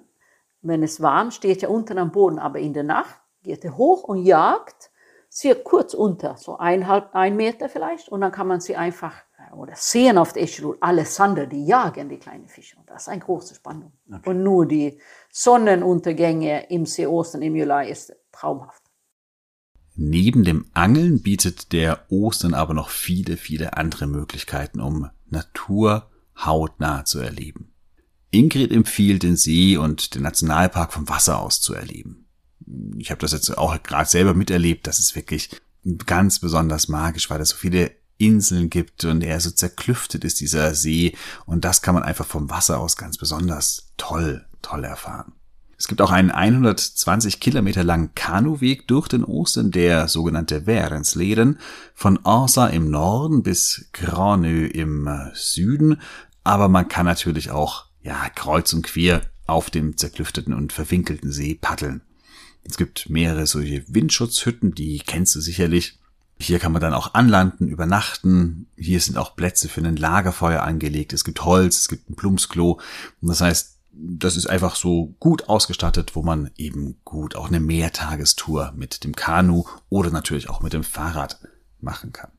wenn 0.61 0.81
es 0.81 1.01
warm, 1.01 1.31
steht 1.31 1.61
ja 1.61 1.69
unten 1.69 1.97
am 1.97 2.11
Boden, 2.11 2.39
aber 2.39 2.59
in 2.59 2.73
der 2.73 2.83
Nacht 2.83 3.19
geht 3.43 3.63
er 3.63 3.77
hoch 3.77 4.03
und 4.03 4.23
jagt 4.23 4.91
sehr 5.29 5.55
kurz 5.55 5.93
unter, 5.93 6.35
so 6.35 6.57
eineinhalb, 6.57 7.15
ein 7.15 7.35
Meter 7.35 7.69
vielleicht, 7.69 8.09
und 8.09 8.21
dann 8.21 8.31
kann 8.31 8.47
man 8.47 8.59
sie 8.59 8.75
einfach 8.75 9.15
äh, 9.37 9.55
oder 9.55 9.73
sehen 9.75 10.17
auf 10.17 10.33
der 10.33 10.43
Eschelul, 10.43 10.77
alle 10.81 11.05
Sander, 11.05 11.45
die 11.45 11.65
jagen 11.65 12.09
die 12.09 12.17
kleinen 12.17 12.47
Fische. 12.47 12.77
Und 12.77 12.89
das 12.89 13.03
ist 13.03 13.09
eine 13.09 13.21
große 13.21 13.55
Spannung. 13.55 13.93
Okay. 14.11 14.29
Und 14.29 14.43
nur 14.43 14.65
die 14.65 14.99
Sonnenuntergänge 15.31 16.69
im 16.69 16.85
See 16.85 17.07
Ostern, 17.07 17.43
im 17.43 17.55
Juli 17.55 17.89
ist 17.89 18.13
traumhaft. 18.31 18.80
Neben 20.03 20.43
dem 20.43 20.65
Angeln 20.73 21.21
bietet 21.21 21.73
der 21.73 22.07
Ostern 22.09 22.55
aber 22.55 22.73
noch 22.73 22.89
viele, 22.89 23.37
viele 23.37 23.77
andere 23.77 24.07
Möglichkeiten, 24.07 24.79
um 24.79 25.11
Natur 25.29 26.09
hautnah 26.43 27.05
zu 27.05 27.19
erleben. 27.19 27.71
Ingrid 28.31 28.71
empfiehlt 28.71 29.21
den 29.21 29.35
See 29.35 29.77
und 29.77 30.15
den 30.15 30.23
Nationalpark 30.23 30.91
vom 30.91 31.07
Wasser 31.07 31.39
aus 31.39 31.61
zu 31.61 31.75
erleben. 31.75 32.25
Ich 32.97 33.11
habe 33.11 33.21
das 33.21 33.31
jetzt 33.31 33.55
auch 33.55 33.83
gerade 33.83 34.09
selber 34.09 34.33
miterlebt. 34.33 34.87
Das 34.87 34.97
ist 34.97 35.15
wirklich 35.15 35.51
ganz 36.07 36.39
besonders 36.39 36.87
magisch, 36.87 37.29
weil 37.29 37.39
es 37.39 37.49
so 37.49 37.57
viele 37.57 37.91
Inseln 38.17 38.71
gibt 38.71 39.05
und 39.05 39.21
er 39.21 39.39
so 39.39 39.51
zerklüftet 39.51 40.23
ist, 40.23 40.39
dieser 40.39 40.73
See. 40.73 41.15
Und 41.45 41.63
das 41.63 41.83
kann 41.83 41.93
man 41.93 42.03
einfach 42.03 42.25
vom 42.25 42.49
Wasser 42.49 42.79
aus 42.79 42.97
ganz 42.97 43.19
besonders 43.19 43.91
toll, 43.97 44.47
toll 44.63 44.83
erfahren. 44.83 45.33
Es 45.81 45.87
gibt 45.87 45.99
auch 45.99 46.11
einen 46.11 46.29
120 46.29 47.39
Kilometer 47.39 47.83
langen 47.83 48.13
Kanuweg 48.13 48.87
durch 48.87 49.07
den 49.07 49.23
Osten, 49.23 49.71
der 49.71 50.07
sogenannte 50.07 50.67
Wärensleden, 50.67 51.57
von 51.95 52.19
Orsa 52.21 52.67
im 52.67 52.91
Norden 52.91 53.41
bis 53.41 53.89
Granö 53.91 54.67
im 54.67 55.07
äh, 55.07 55.31
Süden. 55.33 55.99
Aber 56.43 56.67
man 56.67 56.87
kann 56.87 57.07
natürlich 57.07 57.49
auch, 57.49 57.85
ja, 58.03 58.29
kreuz 58.29 58.71
und 58.73 58.83
quer 58.83 59.21
auf 59.47 59.71
dem 59.71 59.97
zerklüfteten 59.97 60.53
und 60.53 60.71
verwinkelten 60.71 61.31
See 61.31 61.57
paddeln. 61.59 62.01
Es 62.63 62.77
gibt 62.77 63.09
mehrere 63.09 63.47
solche 63.47 63.83
Windschutzhütten, 63.87 64.75
die 64.75 64.99
kennst 64.99 65.33
du 65.33 65.41
sicherlich. 65.41 65.97
Hier 66.39 66.59
kann 66.59 66.73
man 66.73 66.81
dann 66.83 66.93
auch 66.93 67.15
anlanden, 67.15 67.67
übernachten. 67.67 68.67
Hier 68.77 68.99
sind 68.99 69.17
auch 69.17 69.35
Plätze 69.35 69.67
für 69.67 69.81
ein 69.81 69.95
Lagerfeuer 69.95 70.61
angelegt. 70.61 71.11
Es 71.11 71.23
gibt 71.23 71.43
Holz, 71.43 71.79
es 71.79 71.87
gibt 71.87 72.07
ein 72.07 72.15
Plumpsklo. 72.15 72.79
Und 73.19 73.27
das 73.27 73.41
heißt, 73.41 73.70
das 73.93 74.37
ist 74.37 74.47
einfach 74.47 74.75
so 74.75 75.15
gut 75.19 75.49
ausgestattet, 75.49 76.15
wo 76.15 76.21
man 76.21 76.49
eben 76.57 76.97
gut 77.03 77.35
auch 77.35 77.47
eine 77.47 77.59
Mehrtagestour 77.59 78.73
mit 78.75 79.03
dem 79.03 79.15
Kanu 79.15 79.65
oder 79.89 80.11
natürlich 80.11 80.49
auch 80.49 80.61
mit 80.61 80.73
dem 80.73 80.83
Fahrrad 80.83 81.39
machen 81.79 82.13
kann. 82.13 82.31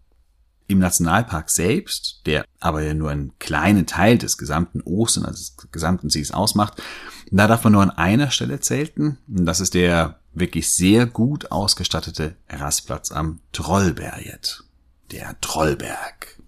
Im 0.69 0.79
Nationalpark 0.79 1.51
selbst, 1.51 2.23
der 2.25 2.47
aber 2.59 2.83
ja 2.83 2.95
nur 2.95 3.11
einen 3.11 3.39
kleinen 3.39 3.87
Teil 3.87 4.17
des 4.17 4.39
gesamten 4.39 4.81
Ostern, 4.81 5.27
also 5.27 5.39
des 5.39 5.71
gesamten 5.71 6.09
Sees 6.09 6.31
ausmacht, 6.31 6.83
da 7.31 7.47
darf 7.47 7.65
man 7.65 7.75
nur 7.75 7.83
an 7.83 7.91
einer 7.91 8.31
Stelle 8.31 8.61
zelten. 8.61 9.19
Das 9.27 9.61
ist 9.61 9.75
der 9.75 10.21
wirklich 10.33 10.73
sehr 10.73 11.07
gut 11.07 11.51
ausgestattete 11.51 12.37
Rastplatz 12.49 13.13
am 13.13 13.41
Trollberget. 13.53 14.65
Der 15.11 15.39
Trollberg. 15.41 16.39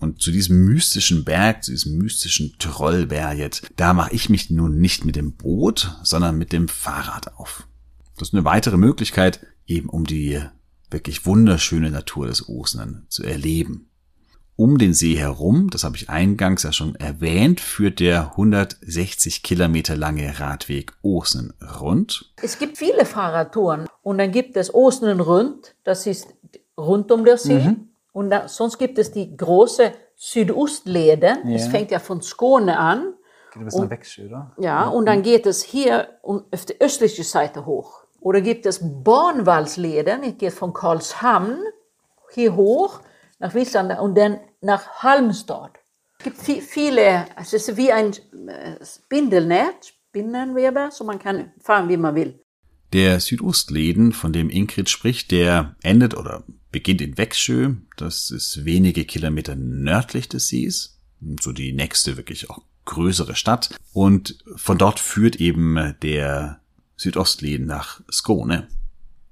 Und 0.00 0.22
zu 0.22 0.32
diesem 0.32 0.64
mystischen 0.64 1.24
Berg, 1.24 1.62
zu 1.62 1.72
diesem 1.72 1.98
mystischen 1.98 2.54
Trollberget, 2.58 3.62
da 3.76 3.92
mache 3.92 4.14
ich 4.14 4.30
mich 4.30 4.50
nun 4.50 4.80
nicht 4.80 5.04
mit 5.04 5.14
dem 5.14 5.36
Boot, 5.36 5.94
sondern 6.02 6.38
mit 6.38 6.52
dem 6.52 6.68
Fahrrad 6.68 7.36
auf. 7.36 7.66
Das 8.16 8.28
ist 8.28 8.34
eine 8.34 8.44
weitere 8.44 8.78
Möglichkeit, 8.78 9.46
eben 9.66 9.88
um 9.88 10.04
die 10.04 10.40
wirklich 10.90 11.26
wunderschöne 11.26 11.90
Natur 11.90 12.26
des 12.26 12.48
Osnen 12.48 13.06
zu 13.08 13.22
erleben. 13.22 13.90
Um 14.56 14.76
den 14.76 14.92
See 14.92 15.16
herum, 15.16 15.70
das 15.70 15.84
habe 15.84 15.96
ich 15.96 16.10
eingangs 16.10 16.64
ja 16.64 16.72
schon 16.72 16.94
erwähnt, 16.94 17.60
führt 17.60 17.98
der 17.98 18.32
160 18.32 19.42
Kilometer 19.42 19.96
lange 19.96 20.38
Radweg 20.38 20.92
Osnen 21.00 21.54
rund. 21.80 22.32
Es 22.42 22.58
gibt 22.58 22.76
viele 22.76 23.06
Fahrradtouren 23.06 23.86
und 24.02 24.18
dann 24.18 24.32
gibt 24.32 24.56
es 24.56 24.74
Osnen 24.74 25.20
rund, 25.20 25.74
das 25.84 26.06
ist 26.06 26.26
rund 26.76 27.10
um 27.10 27.24
den 27.24 27.38
See. 27.38 27.54
Mhm. 27.54 27.89
Und 28.12 28.30
da, 28.30 28.48
sonst 28.48 28.78
gibt 28.78 28.98
es 28.98 29.12
die 29.12 29.36
große 29.36 29.92
Südostlede. 30.16 31.38
Ja. 31.44 31.54
Es 31.54 31.68
fängt 31.68 31.90
ja 31.90 31.98
von 31.98 32.22
Skåne 32.22 32.78
an. 32.78 33.14
Geht 33.52 33.62
ein 33.62 33.64
bisschen 33.64 33.82
und, 33.82 33.90
weg, 33.90 34.06
oder? 34.26 34.52
Ja, 34.58 34.88
und 34.88 35.06
dann 35.06 35.22
geht 35.22 35.46
es 35.46 35.62
hier 35.62 36.08
auf 36.22 36.64
die 36.66 36.80
östliche 36.80 37.24
Seite 37.24 37.66
hoch. 37.66 38.04
Oder 38.20 38.40
gibt 38.40 38.66
es 38.66 38.80
Bahnvalsleden, 38.82 40.22
die 40.22 40.36
geht 40.36 40.52
von 40.52 40.72
Karlshamn 40.72 41.58
hier 42.32 42.54
hoch 42.54 43.00
nach 43.38 43.54
Wiesland 43.54 43.98
und 43.98 44.16
dann 44.16 44.40
nach 44.60 45.02
Halmstad. 45.02 45.72
Es 46.18 46.24
gibt 46.24 46.36
viele, 46.36 47.24
es 47.40 47.54
ist 47.54 47.76
wie 47.78 47.90
ein 47.90 48.12
Spindelnetz, 48.82 49.94
Spinnenweber, 50.10 50.90
so 50.90 51.04
man 51.04 51.18
kann 51.18 51.52
fahren, 51.60 51.88
wie 51.88 51.96
man 51.96 52.14
will. 52.14 52.44
Der 52.92 53.20
Südostleden, 53.20 54.12
von 54.12 54.32
dem 54.32 54.50
Ingrid 54.50 54.88
spricht, 54.88 55.30
der 55.30 55.76
endet 55.82 56.16
oder 56.16 56.44
beginnt 56.72 57.00
in 57.00 57.16
Växjö. 57.16 57.74
Das 57.96 58.30
ist 58.30 58.64
wenige 58.64 59.04
Kilometer 59.04 59.54
nördlich 59.54 60.28
des 60.28 60.48
Sees. 60.48 60.98
So 61.40 61.52
die 61.52 61.72
nächste 61.72 62.16
wirklich 62.16 62.50
auch 62.50 62.62
größere 62.84 63.36
Stadt. 63.36 63.78
Und 63.92 64.38
von 64.56 64.78
dort 64.78 64.98
führt 64.98 65.36
eben 65.36 65.94
der 66.02 66.60
Südostleden 66.96 67.66
nach 67.66 68.00
Skåne. 68.10 68.68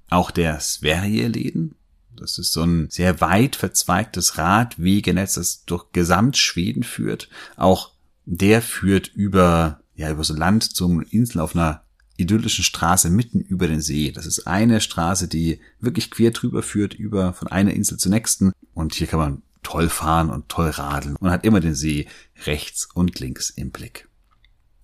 Auch 0.09 0.31
der 0.31 0.59
Sverige-Leden, 0.59 1.75
das 2.15 2.37
ist 2.37 2.51
so 2.51 2.63
ein 2.63 2.89
sehr 2.89 3.21
weit 3.21 3.55
verzweigtes 3.55 4.37
Radwegenetz, 4.37 5.35
das 5.35 5.65
durch 5.65 5.91
Gesamtschweden 5.91 6.83
führt. 6.83 7.29
Auch 7.55 7.91
der 8.25 8.61
führt 8.61 9.07
über, 9.07 9.81
ja, 9.95 10.11
über 10.11 10.23
so 10.23 10.33
Land 10.33 10.63
zum 10.63 11.01
Insel 11.01 11.39
auf 11.41 11.55
einer 11.55 11.83
idyllischen 12.19 12.63
Straße 12.63 13.09
mitten 13.09 13.39
über 13.39 13.67
den 13.67 13.81
See. 13.81 14.11
Das 14.11 14.25
ist 14.25 14.47
eine 14.47 14.81
Straße, 14.81 15.27
die 15.27 15.59
wirklich 15.79 16.11
quer 16.11 16.31
drüber 16.31 16.63
führt, 16.63 16.93
über 16.93 17.33
von 17.33 17.47
einer 17.47 17.73
Insel 17.73 17.97
zur 17.97 18.11
nächsten. 18.11 18.51
Und 18.73 18.93
hier 18.95 19.07
kann 19.07 19.19
man 19.19 19.41
toll 19.63 19.89
fahren 19.89 20.29
und 20.29 20.49
toll 20.49 20.69
radeln 20.69 21.15
und 21.17 21.31
hat 21.31 21.45
immer 21.45 21.59
den 21.59 21.75
See 21.75 22.07
rechts 22.45 22.87
und 22.93 23.19
links 23.19 23.49
im 23.49 23.71
Blick. 23.71 24.07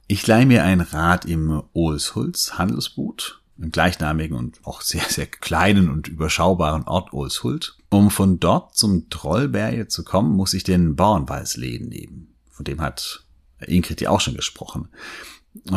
Ich 0.07 0.27
leihe 0.27 0.45
mir 0.45 0.63
ein 0.63 0.81
Rad 0.81 1.25
im 1.25 1.63
Ohlshulz 1.73 2.53
Handelsboot, 2.53 3.41
im 3.57 3.71
gleichnamigen 3.71 4.37
und 4.37 4.59
auch 4.63 4.81
sehr, 4.81 5.05
sehr 5.09 5.25
kleinen 5.25 5.89
und 5.89 6.07
überschaubaren 6.07 6.83
Ort 6.83 7.13
Ohlshult. 7.13 7.77
Um 7.89 8.11
von 8.11 8.39
dort 8.39 8.75
zum 8.75 9.09
Trollberge 9.09 9.87
zu 9.87 10.03
kommen, 10.03 10.35
muss 10.35 10.53
ich 10.53 10.63
den 10.63 10.95
Bauernwalsläden 10.95 11.89
nehmen. 11.89 12.35
Von 12.51 12.65
dem 12.65 12.81
hat 12.81 13.25
Ingrid 13.65 14.01
ja 14.01 14.09
auch 14.09 14.21
schon 14.21 14.35
gesprochen. 14.35 14.89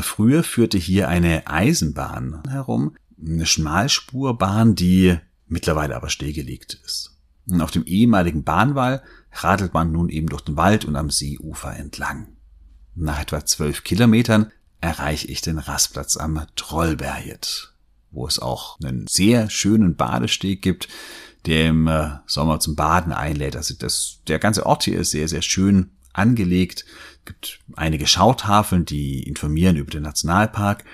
Früher 0.01 0.43
führte 0.43 0.79
hier 0.79 1.09
eine 1.09 1.47
Eisenbahn 1.47 2.43
herum, 2.49 2.97
eine 3.21 3.47
Schmalspurbahn, 3.47 4.75
die 4.75 5.19
mittlerweile 5.47 5.97
aber 5.97 6.11
stillgelegt 6.11 6.81
ist. 6.85 7.17
Und 7.49 7.61
auf 7.61 7.71
dem 7.71 7.85
ehemaligen 7.85 8.45
Bahnwall 8.45 9.03
radelt 9.33 9.75
man 9.75 9.93
nun 9.93 10.09
eben 10.09 10.29
durch 10.29 10.43
den 10.43 10.57
Wald 10.57 10.85
und 10.85 10.97
am 10.97 11.11
Seeufer 11.11 11.75
entlang. 11.77 12.29
Nach 12.95 13.21
etwa 13.21 13.45
zwölf 13.47 13.85
Kilometern 13.85 14.53
erreiche 14.81 15.29
ich 15.29 15.41
den 15.41 15.59
Rastplatz 15.59 16.17
am 16.17 16.45
Trollberget, 16.57 17.73
wo 18.11 18.27
es 18.27 18.39
auch 18.39 18.79
einen 18.81 19.07
sehr 19.07 19.51
schönen 19.51 19.97
Badesteg 19.97 20.63
gibt, 20.63 20.89
der 21.47 21.69
im 21.69 21.87
äh, 21.87 22.11
Sommer 22.27 22.61
zum 22.61 22.77
Baden 22.77 23.13
einlädt. 23.13 23.57
Also 23.57 23.75
das, 23.79 24.21
der 24.27 24.39
ganze 24.39 24.67
Ort 24.67 24.85
hier 24.85 24.99
ist 24.99 25.13
sehr, 25.13 25.29
sehr 25.29 25.43
schön 25.43 25.93
angelegt. 26.13 26.85
Es 27.29 27.35
gibt 27.35 27.61
einige 27.77 28.07
Schautafeln, 28.07 28.87
die 28.87 29.23
informieren 29.23 29.77
über 29.77 29.91
den 29.91 30.03
Nationalpark. 30.03 30.85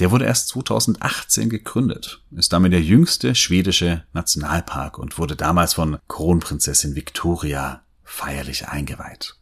Der 0.00 0.10
wurde 0.10 0.24
erst 0.24 0.48
2018 0.48 1.48
gegründet, 1.48 2.24
ist 2.32 2.52
damit 2.52 2.72
der 2.72 2.82
jüngste 2.82 3.36
schwedische 3.36 4.02
Nationalpark 4.12 4.98
und 4.98 5.16
wurde 5.16 5.36
damals 5.36 5.74
von 5.74 5.98
Kronprinzessin 6.08 6.96
Victoria 6.96 7.84
feierlich 8.02 8.66
eingeweiht. 8.66 9.36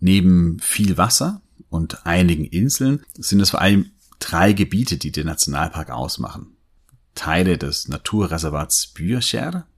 Neben 0.00 0.58
viel 0.58 0.98
Wasser 0.98 1.40
und 1.68 2.04
einigen 2.04 2.46
Inseln 2.46 3.04
sind 3.16 3.38
es 3.38 3.50
vor 3.50 3.60
allem 3.60 3.92
drei 4.18 4.54
Gebiete, 4.54 4.98
die 4.98 5.12
den 5.12 5.26
Nationalpark 5.26 5.90
ausmachen. 5.90 6.56
Teile 7.14 7.58
des 7.58 7.86
Naturreservats 7.86 8.88
Bürcher, 8.88 9.68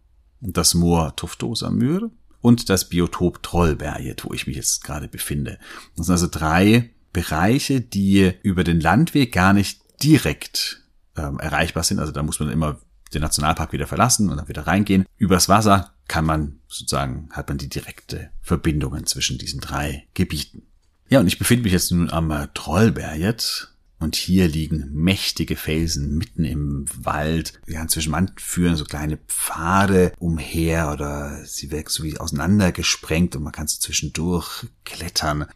das 0.41 0.73
Moor 0.73 1.15
Toftosa 1.17 1.69
Myr 1.69 2.11
und 2.40 2.68
das 2.70 2.88
Biotop 2.88 3.42
Trollberget, 3.42 4.25
wo 4.25 4.33
ich 4.33 4.46
mich 4.46 4.57
jetzt 4.57 4.85
gerade 4.85 5.09
befinde. 5.09 5.59
Das 5.96 6.07
sind 6.07 6.12
also 6.12 6.29
drei 6.31 6.90
Bereiche, 7.12 7.81
die 7.81 8.33
über 8.42 8.64
den 8.64 8.81
Landweg 8.81 9.33
gar 9.33 9.53
nicht 9.53 9.81
direkt 10.03 10.83
ähm, 11.16 11.38
erreichbar 11.38 11.83
sind. 11.83 11.99
Also 11.99 12.12
da 12.12 12.22
muss 12.22 12.40
man 12.40 12.51
immer 12.51 12.79
den 13.14 13.22
Nationalpark 13.22 13.72
wieder 13.72 13.87
verlassen 13.87 14.31
und 14.31 14.37
dann 14.37 14.49
wieder 14.49 14.66
reingehen. 14.66 15.07
Übers 15.16 15.49
Wasser 15.49 15.92
kann 16.09 16.25
man 16.25 16.61
sozusagen, 16.68 17.29
hat 17.33 17.49
man 17.49 17.59
die 17.59 17.68
direkte 17.68 18.31
Verbindungen 18.42 19.07
zwischen 19.07 19.38
diesen 19.38 19.61
drei 19.61 20.07
Gebieten. 20.14 20.62
Ja, 21.09 21.20
und 21.20 21.27
ich 21.27 21.38
befinde 21.38 21.64
mich 21.64 21.72
jetzt 21.72 21.90
nun 21.92 22.11
am 22.11 22.31
äh, 22.31 22.49
Trollberget 22.53 23.72
und 23.99 24.15
hier 24.15 24.47
liegen 24.47 24.91
mächtige 24.93 25.57
Felsen 25.57 26.19
mitten 26.19 26.45
im 26.45 26.85
Wald. 26.97 27.55
Ja, 27.67 27.87
zwischen 27.89 28.11
manchen 28.11 28.39
führen 28.39 28.77
so 28.77 28.85
kleine 28.85 29.17
Pfade 29.17 30.13
umher 30.19 30.93
oder 30.93 31.45
sie 31.45 31.71
werden 31.71 31.87
so 31.89 32.03
wie 32.03 32.19
auseinandergesprengt 32.19 33.37
und 33.37 33.43
man 33.43 33.53
kann 33.53 33.69
so 33.69 33.79
zwischendurch 33.79 34.67
klettern. 34.85 35.47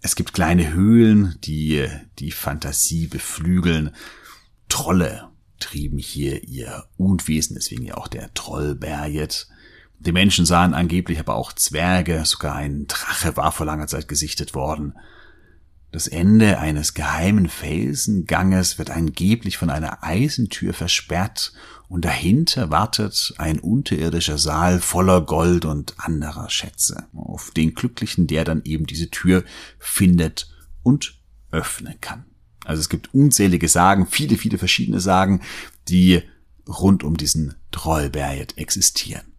Es 0.00 0.16
gibt 0.16 0.32
kleine 0.32 0.72
Höhlen, 0.72 1.36
die 1.44 1.86
die 2.18 2.30
Fantasie 2.30 3.06
beflügeln. 3.06 3.90
Trolle 4.68 5.28
trieben 5.58 5.98
hier 5.98 6.42
ihr 6.44 6.86
Unwesen, 6.96 7.54
deswegen 7.54 7.84
ja 7.84 7.96
auch 7.98 8.08
der 8.08 8.32
Trollberget. 8.32 9.46
Die 9.98 10.12
Menschen 10.12 10.46
sahen 10.46 10.72
angeblich 10.72 11.20
aber 11.20 11.34
auch 11.34 11.52
Zwerge, 11.52 12.24
sogar 12.24 12.54
ein 12.54 12.86
Drache 12.86 13.36
war 13.36 13.52
vor 13.52 13.66
langer 13.66 13.86
Zeit 13.86 14.08
gesichtet 14.08 14.54
worden. 14.54 14.94
Das 15.92 16.06
Ende 16.06 16.58
eines 16.60 16.94
geheimen 16.94 17.48
Felsenganges 17.48 18.78
wird 18.78 18.90
angeblich 18.90 19.56
von 19.58 19.70
einer 19.70 20.04
Eisentür 20.04 20.72
versperrt 20.72 21.52
und 21.88 22.04
dahinter 22.04 22.70
wartet 22.70 23.34
ein 23.38 23.58
unterirdischer 23.58 24.38
Saal 24.38 24.78
voller 24.78 25.20
Gold 25.22 25.64
und 25.64 25.94
anderer 25.98 26.48
Schätze, 26.48 27.08
auf 27.12 27.50
den 27.50 27.74
Glücklichen, 27.74 28.28
der 28.28 28.44
dann 28.44 28.62
eben 28.62 28.86
diese 28.86 29.10
Tür 29.10 29.42
findet 29.80 30.48
und 30.84 31.18
öffnen 31.50 32.00
kann. 32.00 32.24
Also 32.64 32.80
es 32.80 32.88
gibt 32.88 33.12
unzählige 33.12 33.68
Sagen, 33.68 34.06
viele, 34.06 34.36
viele 34.36 34.58
verschiedene 34.58 35.00
Sagen, 35.00 35.42
die 35.88 36.22
rund 36.68 37.02
um 37.02 37.16
diesen 37.16 37.56
Trollberget 37.72 38.58
existieren. 38.58 39.32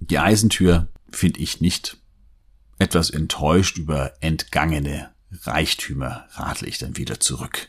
Die 0.00 0.18
Eisentür 0.18 0.88
finde 1.12 1.38
ich 1.38 1.60
nicht 1.60 1.98
etwas 2.80 3.10
enttäuscht 3.10 3.78
über 3.78 4.14
entgangene 4.20 5.11
Reichtümer 5.44 6.26
radle 6.32 6.68
ich 6.68 6.78
dann 6.78 6.96
wieder 6.96 7.20
zurück. 7.20 7.68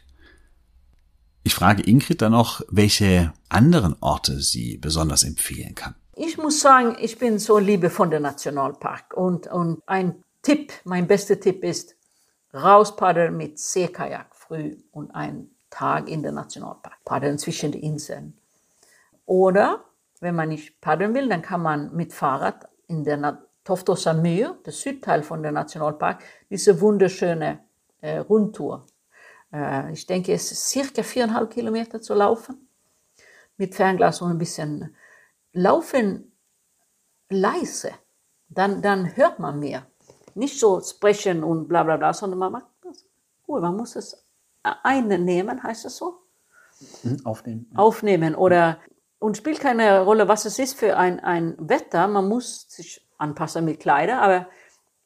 Ich 1.43 1.53
frage 1.53 1.83
Ingrid 1.83 2.21
dann 2.21 2.31
noch, 2.31 2.61
welche 2.69 3.33
anderen 3.49 3.95
Orte 3.99 4.39
sie 4.39 4.77
besonders 4.77 5.23
empfehlen 5.23 5.75
kann. 5.75 5.95
Ich 6.15 6.37
muss 6.37 6.59
sagen, 6.59 6.95
ich 6.99 7.17
bin 7.17 7.39
so 7.39 7.57
Liebe 7.57 7.89
von 7.89 8.11
der 8.11 8.19
Nationalpark 8.19 9.13
und, 9.15 9.47
und 9.47 9.81
ein 9.87 10.23
Tipp, 10.41 10.71
mein 10.83 11.07
bester 11.07 11.39
Tipp 11.39 11.63
ist, 11.63 11.95
rauspaddeln 12.53 13.35
mit 13.35 13.59
Seekajak 13.59 14.35
früh 14.35 14.77
und 14.91 15.11
einen 15.11 15.49
Tag 15.69 16.07
in 16.07 16.21
der 16.21 16.31
Nationalpark, 16.31 17.03
paddeln 17.03 17.39
zwischen 17.39 17.71
den 17.71 17.81
Inseln. 17.81 18.37
Oder, 19.25 19.83
wenn 20.19 20.35
man 20.35 20.49
nicht 20.49 20.79
paddeln 20.79 21.13
will, 21.13 21.27
dann 21.27 21.41
kann 21.41 21.61
man 21.61 21.95
mit 21.95 22.13
Fahrrad 22.13 22.69
in 22.87 23.03
der 23.03 23.17
Toftosa 23.63 24.13
Myr, 24.13 24.57
der 24.65 24.73
Südteil 24.73 25.23
von 25.23 25.41
der 25.41 25.51
Nationalpark, 25.51 26.23
diese 26.49 26.79
wunderschöne 26.81 27.59
äh, 28.01 28.17
Rundtour. 28.17 28.85
Äh, 29.53 29.93
ich 29.93 30.05
denke, 30.05 30.33
es 30.33 30.51
ist 30.51 30.69
circa 30.69 31.03
viereinhalb 31.03 31.51
Kilometer 31.51 32.01
zu 32.01 32.13
laufen. 32.13 32.67
Mit 33.57 33.75
Fernglas 33.75 34.21
und 34.21 34.31
ein 34.31 34.37
bisschen 34.37 34.95
laufen 35.53 36.33
leise. 37.29 37.91
Dann, 38.49 38.81
dann 38.81 39.15
hört 39.15 39.39
man 39.39 39.59
mehr. 39.59 39.87
Nicht 40.35 40.59
so 40.59 40.81
sprechen 40.81 41.43
und 41.43 41.67
bla 41.67 41.83
bla 41.83 41.97
bla, 41.97 42.13
sondern 42.13 42.39
man 42.39 42.51
macht 42.51 42.67
das. 42.81 43.05
Cool, 43.47 43.61
man 43.61 43.77
muss 43.77 43.95
es 43.95 44.25
einnehmen, 44.63 45.61
heißt 45.61 45.85
es 45.85 45.97
so? 45.97 46.19
Mhm, 47.03 47.25
aufnehmen. 47.25 47.71
Aufnehmen 47.75 48.35
oder 48.35 48.79
und 49.19 49.37
spielt 49.37 49.59
keine 49.59 50.01
Rolle, 50.01 50.27
was 50.27 50.45
es 50.45 50.59
ist 50.59 50.77
für 50.77 50.97
ein, 50.97 51.19
ein 51.21 51.55
Wetter. 51.57 52.07
Man 52.07 52.27
muss 52.27 52.65
sich 52.69 53.02
anpassen 53.23 53.65
mit 53.65 53.79
Kleider, 53.79 54.21
aber 54.21 54.47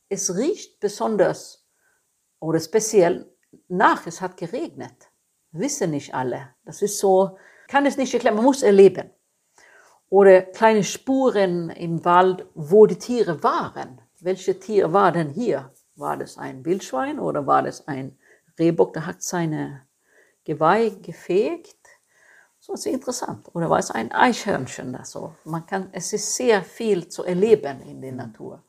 es 0.10 0.36
riecht 0.36 0.80
besonders 0.80 1.65
oder 2.39 2.60
speziell 2.60 3.32
nach, 3.67 4.06
es 4.08 4.21
hat 4.21 4.38
geregnet. 4.38 5.10
Wissen 5.51 5.91
nicht 5.91 6.13
alle. 6.13 6.56
Das 6.65 6.82
ist 6.82 6.99
so, 6.99 7.38
kann 7.67 7.86
es 7.86 7.97
nicht 7.97 8.13
erklären, 8.13 8.36
man 8.36 8.45
muss 8.45 8.63
erleben. 8.63 9.10
Oder 10.10 10.41
kleine 10.41 10.84
Spuren 10.84 11.69
im 11.69 12.03
Wald, 12.06 12.45
wo 12.53 12.86
die 12.86 12.97
Tiere 12.97 13.43
waren. 13.43 14.01
Welche 14.19 14.60
Tier 14.60 14.93
war 14.93 15.12
denn 15.12 15.30
hier? 15.30 15.71
War 15.95 16.17
das 16.17 16.38
ein 16.38 16.63
Wildschwein 16.65 17.19
oder 17.19 17.45
war 17.45 17.63
das 17.63 17.88
ein 17.88 18.17
Rehbock, 18.58 18.93
der 18.93 19.06
hat 19.06 19.21
seine 19.21 19.88
Geweih 20.43 20.89
gefegt? 21.01 21.76
So 22.67 22.73
ist 22.73 22.86
interessant. 22.86 23.47
Oder 23.53 23.69
war 23.69 23.80
es 23.80 23.91
ein 23.91 24.12
Eichhörnchen? 24.12 24.97
Also 24.97 25.34
man 25.45 25.65
kann, 25.65 25.88
es 25.93 26.12
ist 26.12 26.36
sehr 26.36 26.65
viel 26.65 27.08
zu 27.08 27.23
erleben 27.23 27.80
in 27.82 28.01
der 28.01 28.12
Natur. 28.12 28.62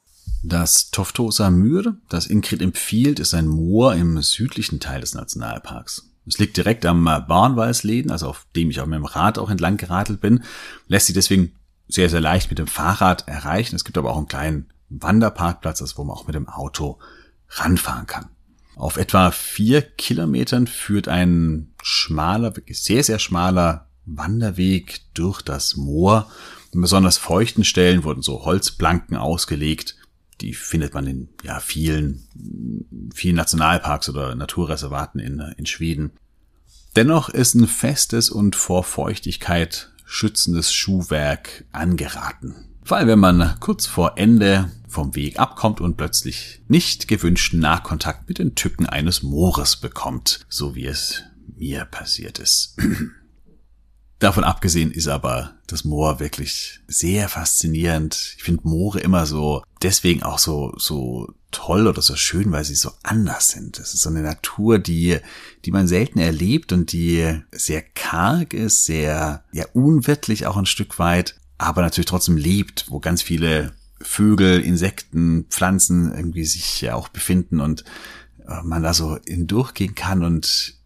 Das 0.45 0.93
Toftosa 0.93 1.51
Myr, 1.51 1.97
das 2.09 2.29
Ingrid 2.29 2.63
empfiehlt, 2.63 3.19
ist 3.19 3.35
ein 3.35 3.49
Moor 3.49 3.95
im 3.95 4.23
südlichen 4.23 4.79
Teil 4.79 5.01
des 5.01 5.15
Nationalparks. 5.15 6.13
Es 6.29 6.39
liegt 6.39 6.57
direkt 6.57 6.87
am 6.87 7.05
Bahnweißläden, 7.05 8.13
also 8.13 8.29
auf 8.29 8.47
dem 8.55 8.71
ich 8.71 8.81
auf 8.81 8.87
meinem 8.87 9.05
Rad 9.05 9.37
auch 9.37 9.51
entlang 9.51 9.79
geradelt 9.79 10.21
bin, 10.21 10.45
lässt 10.87 11.07
sich 11.07 11.15
deswegen 11.15 11.57
sehr, 11.89 12.09
sehr 12.09 12.21
leicht 12.21 12.51
mit 12.51 12.61
dem 12.61 12.69
Fahrrad 12.69 13.27
erreichen. 13.27 13.75
Es 13.75 13.85
gibt 13.85 13.99
aber 13.99 14.13
auch 14.13 14.19
einen 14.19 14.29
kleinen 14.29 14.71
Wanderparkplatz, 14.91 15.83
wo 15.97 16.05
man 16.05 16.17
auch 16.17 16.29
mit 16.29 16.37
dem 16.37 16.49
Auto 16.49 16.99
ranfahren 17.49 18.07
kann. 18.07 18.29
Auf 18.77 18.97
etwa 18.97 19.33
vier 19.33 19.83
Kilometern 19.83 20.69
führt 20.69 21.09
ein 21.09 21.73
schmaler, 21.83 22.55
wirklich 22.55 22.81
sehr, 22.81 23.03
sehr 23.03 23.19
schmaler 23.19 23.88
Wanderweg 24.17 25.01
durch 25.15 25.43
das 25.43 25.77
Moor. 25.77 26.31
In 26.73 26.81
besonders 26.81 27.17
feuchten 27.17 27.65
Stellen 27.65 28.05
wurden 28.05 28.23
so 28.23 28.45
Holzplanken 28.45 29.17
ausgelegt. 29.17 29.97
Die 30.41 30.55
findet 30.55 30.95
man 30.95 31.07
in 31.07 31.29
ja, 31.43 31.61
vielen, 31.61 32.27
vielen 33.13 33.37
Nationalparks 33.37 34.09
oder 34.09 34.35
Naturreservaten 34.35 35.21
in, 35.21 35.41
in 35.57 35.67
Schweden. 35.67 36.13
Dennoch 36.97 37.29
ist 37.29 37.55
ein 37.55 37.67
festes 37.67 38.31
und 38.31 38.57
vor 38.57 38.85
Feuchtigkeit 38.85 39.91
schützendes 40.05 40.73
Schuhwerk 40.73 41.65
angeraten. 41.73 42.69
Vor 42.83 42.97
allem, 42.97 43.09
wenn 43.09 43.19
man 43.19 43.57
kurz 43.61 43.87
vor 43.87 44.17
Ende 44.17 44.71
vom 44.89 45.15
Weg 45.15 45.39
abkommt 45.39 45.81
und 45.81 45.97
plötzlich 45.97 46.63
nicht 46.69 47.07
gewünschten 47.07 47.61
Nahkontakt 47.61 48.29
mit 48.29 48.39
den 48.39 48.55
Tücken 48.55 48.87
eines 48.87 49.23
Moores 49.23 49.77
bekommt, 49.77 50.41
so 50.49 50.75
wie 50.75 50.87
es 50.87 51.25
mir 51.57 51.85
passiert 51.85 52.39
ist. 52.39 52.77
Davon 54.19 54.43
abgesehen 54.43 54.91
ist 54.91 55.07
aber 55.07 55.55
das 55.69 55.85
Moor 55.85 56.19
wirklich 56.19 56.81
sehr 56.89 57.29
faszinierend. 57.29 58.35
Ich 58.37 58.43
finde 58.43 58.67
Moore 58.67 58.99
immer 58.99 59.27
so, 59.27 59.63
deswegen 59.81 60.25
auch 60.25 60.41
so, 60.41 60.75
so 60.77 61.33
toll 61.53 61.87
oder 61.87 62.03
so 62.03 62.17
schön, 62.17 62.51
weil 62.51 62.65
sie 62.65 62.75
so 62.75 62.91
anders 63.05 63.51
sind. 63.51 63.79
Es 63.79 63.95
ist 63.95 64.03
so 64.03 64.11
eine 64.11 64.23
Natur, 64.23 64.81
die, 64.81 65.19
die 65.65 65.71
man 65.71 65.87
selten 65.87 66.19
erlebt 66.19 66.73
und 66.73 66.93
die 66.93 67.43
sehr 67.53 67.83
karg 67.83 68.55
ist, 68.55 68.85
sehr, 68.85 69.45
ja, 69.53 69.67
unwirtlich 69.73 70.47
auch 70.47 70.57
ein 70.57 70.67
Stück 70.67 70.99
weit, 70.99 71.37
aber 71.57 71.83
natürlich 71.83 72.07
trotzdem 72.07 72.37
lebt, 72.37 72.87
wo 72.89 72.99
ganz 72.99 73.23
viele 73.23 73.73
Vögel, 74.01 74.61
Insekten, 74.61 75.47
Pflanzen 75.49 76.13
irgendwie 76.13 76.45
sich 76.45 76.81
ja 76.81 76.95
auch 76.95 77.09
befinden 77.09 77.61
und 77.61 77.85
äh, 78.47 78.63
man 78.63 78.83
da 78.83 78.95
so 78.95 79.19
hindurchgehen 79.27 79.95
kann 79.95 80.25
und 80.25 80.78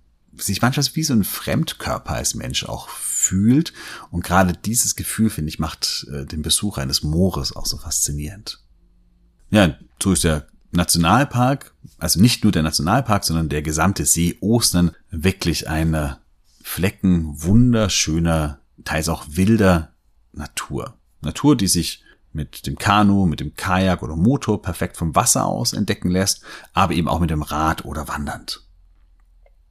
sich 0.47 0.63
manchmal 0.63 0.87
wie 0.95 1.05
so 1.05 1.15
ein 1.15 1.25
Fremdkörper 1.25 2.15
als 2.15 2.35
Mensch 2.35 2.65
auch 2.65 2.89
fühlt. 2.89 3.73
Und 4.11 4.25
gerade 4.25 4.53
dieses 4.53 4.97
Gefühl, 4.97 5.31
finde 5.31 5.49
ich, 5.49 5.59
macht 5.59 6.07
äh, 6.13 6.27
den 6.27 6.43
Besuch 6.43 6.79
eines 6.79 7.03
Moores 7.03 7.55
auch 7.55 7.67
so 7.67 7.77
faszinierend. 7.79 8.61
Ja, 9.51 9.77
so 10.03 10.13
ist 10.13 10.25
der 10.25 10.47
Nationalpark, 10.73 11.75
also 11.99 12.21
nicht 12.21 12.43
nur 12.43 12.53
der 12.53 12.63
Nationalpark, 12.63 13.25
sondern 13.25 13.49
der 13.49 13.63
gesamte 13.63 14.07
See 14.07 14.39
Ostern 14.41 14.93
wirklich 15.11 15.69
eine 15.69 16.19
Flecken 16.63 17.43
wunderschöner, 17.43 18.61
teils 18.85 19.09
auch 19.09 19.25
wilder 19.29 19.93
Natur. 20.33 20.97
Natur, 21.21 21.57
die 21.57 21.69
sich 21.69 22.03
mit 22.33 22.67
dem 22.67 22.79
Kanu, 22.79 23.27
mit 23.27 23.41
dem 23.41 23.55
Kajak 23.55 24.03
oder 24.03 24.17
Motor 24.17 24.63
perfekt 24.63 24.97
vom 24.97 25.15
Wasser 25.15 25.45
aus 25.45 25.73
entdecken 25.73 26.11
lässt, 26.11 26.43
aber 26.73 26.95
eben 26.95 27.09
auch 27.09 27.21
mit 27.21 27.31
dem 27.31 27.43
Rad 27.43 27.85
oder 27.85 28.09
wandernd. 28.09 28.62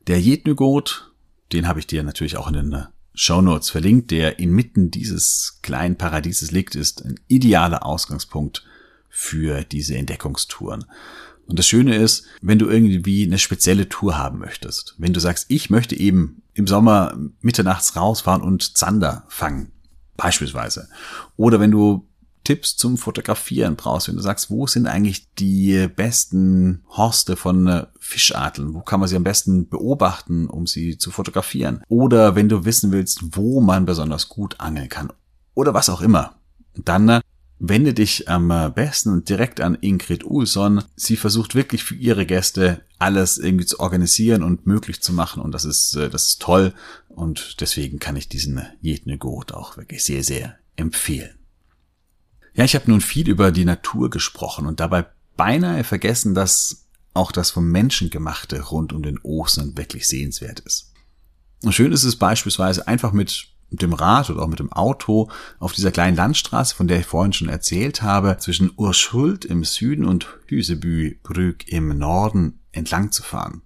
Der 0.07 0.19
Jednögot, 0.19 1.11
den 1.53 1.67
habe 1.67 1.79
ich 1.79 1.87
dir 1.87 2.03
natürlich 2.03 2.37
auch 2.37 2.47
in 2.47 2.53
den 2.53 2.87
Show 3.13 3.41
Notes 3.41 3.69
verlinkt, 3.69 4.11
der 4.11 4.39
inmitten 4.39 4.89
dieses 4.89 5.59
kleinen 5.61 5.97
Paradieses 5.97 6.51
liegt, 6.51 6.75
ist 6.75 7.05
ein 7.05 7.19
idealer 7.27 7.85
Ausgangspunkt 7.85 8.63
für 9.09 9.63
diese 9.63 9.95
Entdeckungstouren. 9.97 10.85
Und 11.45 11.59
das 11.59 11.67
Schöne 11.67 11.95
ist, 11.95 12.25
wenn 12.41 12.59
du 12.59 12.69
irgendwie 12.69 13.23
eine 13.23 13.37
spezielle 13.37 13.89
Tour 13.89 14.17
haben 14.17 14.39
möchtest, 14.39 14.95
wenn 14.97 15.11
du 15.11 15.19
sagst, 15.19 15.47
ich 15.49 15.69
möchte 15.69 15.99
eben 15.99 16.41
im 16.53 16.65
Sommer 16.65 17.17
mitternachts 17.41 17.95
rausfahren 17.95 18.41
und 18.41 18.77
Zander 18.77 19.25
fangen, 19.27 19.71
beispielsweise, 20.15 20.87
oder 21.35 21.59
wenn 21.59 21.71
du 21.71 22.07
Tipps 22.43 22.75
zum 22.75 22.97
Fotografieren 22.97 23.75
brauchst, 23.75 24.07
wenn 24.07 24.15
du 24.15 24.21
sagst, 24.21 24.49
wo 24.49 24.67
sind 24.67 24.87
eigentlich 24.87 25.33
die 25.35 25.87
besten 25.87 26.83
Horste 26.89 27.35
von 27.35 27.67
äh, 27.67 27.85
Fischarteln, 27.99 28.73
wo 28.73 28.81
kann 28.81 28.99
man 28.99 29.09
sie 29.09 29.15
am 29.15 29.23
besten 29.23 29.69
beobachten, 29.69 30.47
um 30.47 30.67
sie 30.67 30.97
zu 30.97 31.11
fotografieren, 31.11 31.83
oder 31.87 32.35
wenn 32.35 32.49
du 32.49 32.65
wissen 32.65 32.91
willst, 32.91 33.35
wo 33.35 33.61
man 33.61 33.85
besonders 33.85 34.29
gut 34.29 34.59
angeln 34.59 34.89
kann, 34.89 35.13
oder 35.53 35.73
was 35.73 35.89
auch 35.89 36.01
immer, 36.01 36.35
dann 36.75 37.09
äh, 37.09 37.21
Wende 37.63 37.93
dich 37.93 38.27
am 38.27 38.47
besten 38.73 39.23
direkt 39.23 39.61
an 39.61 39.77
Ingrid 39.79 40.23
Ulsson. 40.25 40.83
Sie 40.95 41.15
versucht 41.15 41.53
wirklich 41.53 41.83
für 41.83 41.93
ihre 41.93 42.25
Gäste 42.25 42.81
alles 42.97 43.37
irgendwie 43.37 43.67
zu 43.67 43.79
organisieren 43.79 44.41
und 44.41 44.65
möglich 44.65 45.01
zu 45.01 45.13
machen 45.13 45.43
und 45.43 45.51
das 45.51 45.63
ist, 45.63 45.95
äh, 45.95 46.09
das 46.09 46.25
ist 46.25 46.41
toll 46.41 46.73
und 47.07 47.61
deswegen 47.61 47.99
kann 47.99 48.15
ich 48.15 48.27
diesen 48.27 48.63
Jedne 48.81 49.19
Got 49.19 49.51
auch 49.51 49.77
wirklich 49.77 50.03
sehr, 50.03 50.23
sehr 50.23 50.55
empfehlen. 50.75 51.35
Ja, 52.53 52.63
ich 52.63 52.75
habe 52.75 52.89
nun 52.89 53.01
viel 53.01 53.29
über 53.29 53.51
die 53.51 53.65
Natur 53.65 54.09
gesprochen 54.09 54.65
und 54.65 54.79
dabei 54.79 55.05
beinahe 55.37 55.83
vergessen, 55.83 56.33
dass 56.33 56.85
auch 57.13 57.31
das 57.31 57.51
vom 57.51 57.69
Menschen 57.69 58.09
gemachte 58.09 58.61
rund 58.61 58.93
um 58.93 59.03
den 59.03 59.19
Ostern 59.19 59.77
wirklich 59.77 60.07
sehenswert 60.07 60.59
ist. 60.61 60.91
Und 61.63 61.73
schön 61.73 61.91
ist 61.91 62.03
es 62.03 62.15
beispielsweise 62.15 62.87
einfach 62.87 63.11
mit 63.11 63.47
dem 63.69 63.93
Rad 63.93 64.29
oder 64.29 64.41
auch 64.41 64.47
mit 64.47 64.59
dem 64.59 64.71
Auto 64.71 65.29
auf 65.59 65.73
dieser 65.73 65.91
kleinen 65.91 66.17
Landstraße, 66.17 66.75
von 66.75 66.87
der 66.87 66.99
ich 66.99 67.05
vorhin 67.05 67.33
schon 67.33 67.49
erzählt 67.49 68.01
habe, 68.01 68.37
zwischen 68.37 68.71
Urschuld 68.75 69.45
im 69.45 69.63
Süden 69.63 70.05
und 70.05 70.27
Hüsebübrück 70.47 71.67
im 71.67 71.97
Norden 71.97 72.59
entlang 72.73 73.11
zu 73.11 73.23
fahren. 73.23 73.61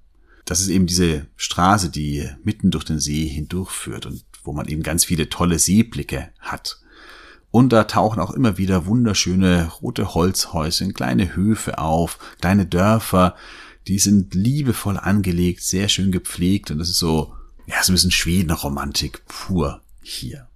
Das 0.46 0.62
ist 0.62 0.68
eben 0.68 0.86
diese 0.86 1.26
Straße, 1.36 1.90
die 1.90 2.30
mitten 2.44 2.70
durch 2.70 2.84
den 2.84 3.00
See 3.00 3.28
hindurchführt 3.28 4.06
und 4.06 4.24
wo 4.44 4.54
man 4.54 4.68
eben 4.68 4.84
ganz 4.84 5.04
viele 5.06 5.30
tolle 5.30 5.58
Seeblicke 5.58 6.30
hat. 6.40 6.82
Und 7.56 7.72
da 7.72 7.86
tauchen 7.86 8.20
auch 8.20 8.32
immer 8.32 8.58
wieder 8.58 8.86
wunderschöne 8.86 9.72
rote 9.82 10.14
Holzhäuschen, 10.14 10.94
kleine 10.94 11.38
Höfe 11.38 11.78
auf, 11.78 12.20
kleine 12.42 12.66
Dörfer, 12.66 13.34
die 13.88 13.98
sind 13.98 14.36
liebevoll 14.36 14.98
angelegt, 14.98 15.64
sehr 15.64 15.88
schön 15.88 16.12
gepflegt 16.12 16.70
und 16.70 16.80
das 16.80 16.90
ist 16.90 16.98
so, 16.98 17.34
ja, 17.66 17.82
so 17.82 17.94
ein 17.94 17.96
bisschen 17.96 18.12
Schwedenromantik 18.12 19.26
pur 19.28 19.80
hier. 20.02 20.50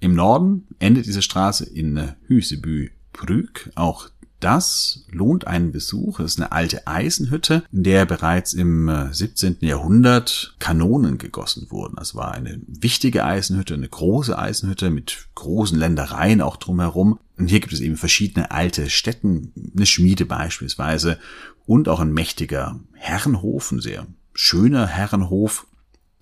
Im 0.00 0.14
Norden 0.14 0.66
endet 0.78 1.04
diese 1.04 1.20
Straße 1.20 1.66
in 1.66 2.14
Hüsebü 2.26 2.88
Brück. 3.12 3.70
Auch 3.74 4.08
das 4.40 5.04
lohnt 5.10 5.46
einen 5.46 5.70
Besuch. 5.70 6.18
Es 6.20 6.32
ist 6.32 6.40
eine 6.40 6.52
alte 6.52 6.86
Eisenhütte, 6.86 7.62
in 7.72 7.82
der 7.82 8.06
bereits 8.06 8.54
im 8.54 8.90
17. 9.12 9.58
Äh, 9.60 9.66
Jahrhundert 9.66 10.56
Kanonen 10.58 11.18
gegossen 11.18 11.66
wurden. 11.70 11.96
Das 11.96 12.14
war 12.14 12.32
eine 12.32 12.60
wichtige 12.66 13.24
Eisenhütte, 13.24 13.74
eine 13.74 13.88
große 13.88 14.36
Eisenhütte 14.36 14.90
mit 14.90 15.28
großen 15.34 15.78
Ländereien 15.78 16.40
auch 16.40 16.56
drumherum. 16.56 17.18
Und 17.36 17.48
hier 17.48 17.60
gibt 17.60 17.72
es 17.72 17.80
eben 17.80 17.96
verschiedene 17.96 18.50
alte 18.50 18.90
Städten, 18.90 19.52
eine 19.76 19.86
Schmiede 19.86 20.24
beispielsweise 20.24 21.18
und 21.66 21.88
auch 21.88 22.00
ein 22.00 22.12
mächtiger 22.12 22.80
Herrenhof, 22.94 23.70
ein 23.72 23.80
sehr 23.80 24.06
schöner 24.34 24.86
Herrenhof. 24.86 25.66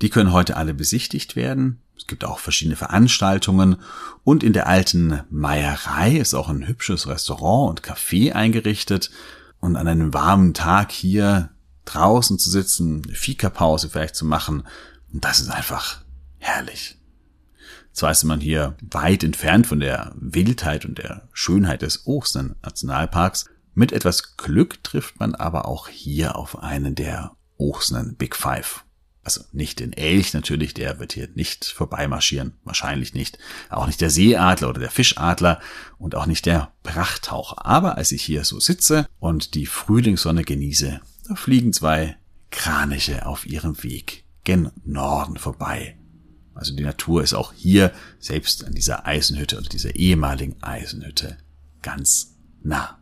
Die 0.00 0.10
können 0.10 0.32
heute 0.32 0.56
alle 0.56 0.74
besichtigt 0.74 1.36
werden. 1.36 1.80
Es 1.96 2.06
gibt 2.06 2.24
auch 2.24 2.38
verschiedene 2.38 2.76
Veranstaltungen 2.76 3.76
und 4.22 4.44
in 4.44 4.52
der 4.52 4.68
alten 4.68 5.22
Meierei 5.30 6.16
ist 6.16 6.34
auch 6.34 6.48
ein 6.48 6.68
hübsches 6.68 7.08
Restaurant 7.08 7.70
und 7.70 7.82
Café 7.82 8.32
eingerichtet 8.32 9.10
und 9.58 9.76
an 9.76 9.88
einem 9.88 10.14
warmen 10.14 10.54
Tag 10.54 10.92
hier 10.92 11.50
draußen 11.84 12.38
zu 12.38 12.50
sitzen, 12.50 13.02
eine 13.04 13.14
Fika-Pause 13.14 13.88
vielleicht 13.88 14.14
zu 14.14 14.24
machen 14.24 14.62
das 15.12 15.40
ist 15.40 15.50
einfach 15.50 16.02
herrlich. 16.38 16.96
Zwar 17.92 18.10
ist 18.10 18.24
man 18.24 18.40
hier 18.40 18.76
weit 18.80 19.24
entfernt 19.24 19.66
von 19.66 19.80
der 19.80 20.12
Wildheit 20.16 20.84
und 20.84 20.98
der 20.98 21.28
Schönheit 21.32 21.82
des 21.82 22.06
Ochsen 22.06 22.54
Nationalparks, 22.62 23.46
mit 23.74 23.92
etwas 23.92 24.36
Glück 24.36 24.82
trifft 24.84 25.20
man 25.20 25.34
aber 25.34 25.66
auch 25.66 25.88
hier 25.88 26.36
auf 26.36 26.62
einen 26.62 26.94
der 26.94 27.32
Ochsenen 27.58 28.16
Big 28.16 28.36
Five. 28.36 28.84
Also 29.28 29.44
nicht 29.52 29.80
den 29.80 29.92
Elch 29.92 30.32
natürlich, 30.32 30.72
der 30.72 31.00
wird 31.00 31.12
hier 31.12 31.28
nicht 31.34 31.66
vorbeimarschieren, 31.66 32.54
wahrscheinlich 32.64 33.12
nicht. 33.12 33.36
Auch 33.68 33.86
nicht 33.86 34.00
der 34.00 34.08
Seeadler 34.08 34.70
oder 34.70 34.80
der 34.80 34.90
Fischadler 34.90 35.60
und 35.98 36.14
auch 36.14 36.24
nicht 36.24 36.46
der 36.46 36.72
Prachttaucher. 36.82 37.66
Aber 37.66 37.98
als 37.98 38.10
ich 38.10 38.22
hier 38.22 38.42
so 38.44 38.58
sitze 38.58 39.06
und 39.20 39.52
die 39.52 39.66
Frühlingssonne 39.66 40.44
genieße, 40.44 41.02
da 41.28 41.34
fliegen 41.34 41.74
zwei 41.74 42.16
Kraniche 42.50 43.26
auf 43.26 43.44
ihrem 43.44 43.82
Weg 43.82 44.24
gen 44.44 44.70
Norden 44.86 45.36
vorbei. 45.36 45.98
Also 46.54 46.74
die 46.74 46.82
Natur 46.82 47.22
ist 47.22 47.34
auch 47.34 47.52
hier, 47.52 47.92
selbst 48.18 48.64
an 48.64 48.72
dieser 48.72 49.04
Eisenhütte 49.04 49.58
oder 49.58 49.68
dieser 49.68 49.94
ehemaligen 49.94 50.56
Eisenhütte, 50.62 51.36
ganz 51.82 52.34
nah. 52.62 52.98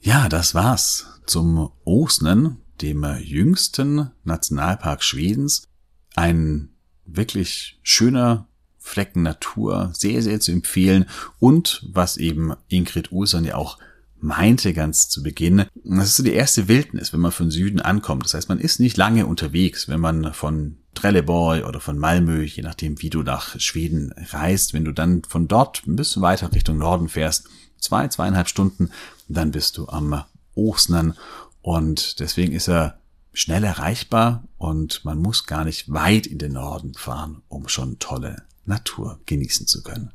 Ja, 0.00 0.28
das 0.28 0.54
war's 0.54 1.06
zum 1.26 1.72
Osnen 1.82 2.58
dem 2.80 3.04
jüngsten 3.20 4.10
Nationalpark 4.24 5.02
Schwedens. 5.02 5.68
Ein 6.14 6.70
wirklich 7.06 7.78
schöner 7.82 8.46
Flecken 8.78 9.22
Natur, 9.22 9.90
sehr, 9.94 10.22
sehr 10.22 10.40
zu 10.40 10.52
empfehlen. 10.52 11.06
Und 11.38 11.86
was 11.90 12.16
eben 12.16 12.52
Ingrid 12.68 13.12
Olsson 13.12 13.44
ja 13.44 13.56
auch 13.56 13.78
meinte 14.20 14.72
ganz 14.72 15.08
zu 15.08 15.22
Beginn, 15.22 15.66
das 15.84 16.08
ist 16.08 16.16
so 16.16 16.22
die 16.22 16.32
erste 16.32 16.68
Wildnis, 16.68 17.12
wenn 17.12 17.20
man 17.20 17.32
von 17.32 17.50
Süden 17.50 17.80
ankommt. 17.80 18.24
Das 18.24 18.34
heißt, 18.34 18.48
man 18.48 18.58
ist 18.58 18.80
nicht 18.80 18.96
lange 18.96 19.26
unterwegs, 19.26 19.88
wenn 19.88 20.00
man 20.00 20.32
von 20.32 20.78
Trelleborg 20.94 21.66
oder 21.66 21.80
von 21.80 21.98
Malmö, 21.98 22.42
je 22.42 22.62
nachdem, 22.62 23.00
wie 23.02 23.10
du 23.10 23.22
nach 23.22 23.58
Schweden 23.60 24.14
reist. 24.30 24.72
Wenn 24.72 24.84
du 24.84 24.92
dann 24.92 25.22
von 25.28 25.48
dort 25.48 25.86
ein 25.86 25.96
bisschen 25.96 26.22
weiter 26.22 26.52
Richtung 26.52 26.78
Norden 26.78 27.08
fährst, 27.08 27.48
zwei, 27.78 28.08
zweieinhalb 28.08 28.48
Stunden, 28.48 28.90
dann 29.28 29.50
bist 29.50 29.76
du 29.76 29.88
am 29.88 30.24
Osnern 30.54 31.14
und 31.64 32.20
deswegen 32.20 32.52
ist 32.52 32.68
er 32.68 33.00
schnell 33.32 33.64
erreichbar 33.64 34.44
und 34.58 35.02
man 35.06 35.16
muss 35.16 35.46
gar 35.46 35.64
nicht 35.64 35.90
weit 35.90 36.26
in 36.26 36.36
den 36.36 36.52
Norden 36.52 36.92
fahren, 36.92 37.40
um 37.48 37.68
schon 37.68 37.98
tolle 37.98 38.42
Natur 38.66 39.18
genießen 39.24 39.66
zu 39.66 39.82
können. 39.82 40.12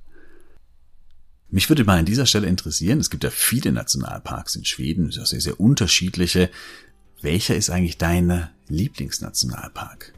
Mich 1.50 1.68
würde 1.68 1.86
mal 1.86 1.98
an 1.98 2.06
dieser 2.06 2.28
Stelle 2.28 2.46
interessieren, 2.46 3.00
es 3.00 3.10
gibt 3.10 3.24
ja 3.24 3.32
viele 3.32 3.72
Nationalparks 3.72 4.58
in 4.58 4.64
Schweden, 4.64 5.10
sehr, 5.10 5.26
sehr 5.26 5.60
unterschiedliche. 5.60 6.52
Welcher 7.20 7.56
ist 7.56 7.72
eigentlich 7.72 7.98
dein 7.98 8.48
Lieblingsnationalpark? 8.68 10.14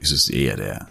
Ist 0.00 0.10
es 0.10 0.28
eher 0.28 0.56
der 0.56 0.88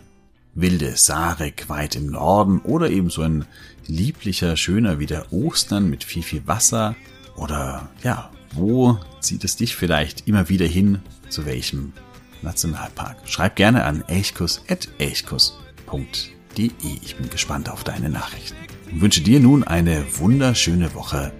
wilde 0.53 0.95
Sarek 0.95 1.67
weit 1.67 1.97
im 1.97 2.07
Norden 2.07 2.59
oder 2.61 2.89
eben 2.89 3.09
so 3.09 3.23
ein 3.23 3.43
lieblicher, 3.87 4.55
schöner 4.55 4.99
wie 4.99 5.05
der 5.05 5.33
Ostern 5.33 5.89
mit 5.89 6.05
viel, 6.05 6.23
viel 6.23 6.47
Wasser? 6.47 6.95
Oder 7.35 7.89
ja, 8.01 8.31
wo 8.55 8.97
zieht 9.19 9.43
es 9.43 9.55
dich 9.55 9.75
vielleicht 9.75 10.27
immer 10.27 10.49
wieder 10.49 10.65
hin? 10.65 11.01
Zu 11.29 11.45
welchem 11.45 11.93
Nationalpark? 12.41 13.17
Schreib 13.25 13.55
gerne 13.55 13.83
an 13.83 14.03
elchkus.elchkus.de. 14.07 16.71
Ich 17.03 17.15
bin 17.15 17.29
gespannt 17.29 17.69
auf 17.69 17.83
deine 17.83 18.09
Nachrichten. 18.09 18.57
Und 18.91 19.01
wünsche 19.01 19.21
dir 19.21 19.39
nun 19.39 19.63
eine 19.63 20.05
wunderschöne 20.17 20.93
Woche. 20.93 21.31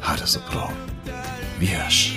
Hade 0.00 0.26
so. 0.26 0.40
Wir 1.58 1.84
hörs. 1.84 2.10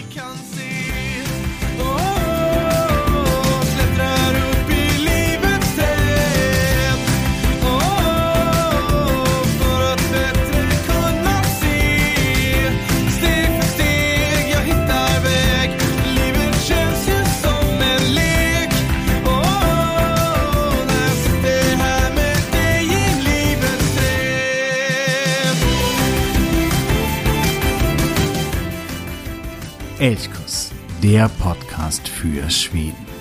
Podcast 31.97 32.07
für 32.09 32.49
Schweden. 32.49 33.16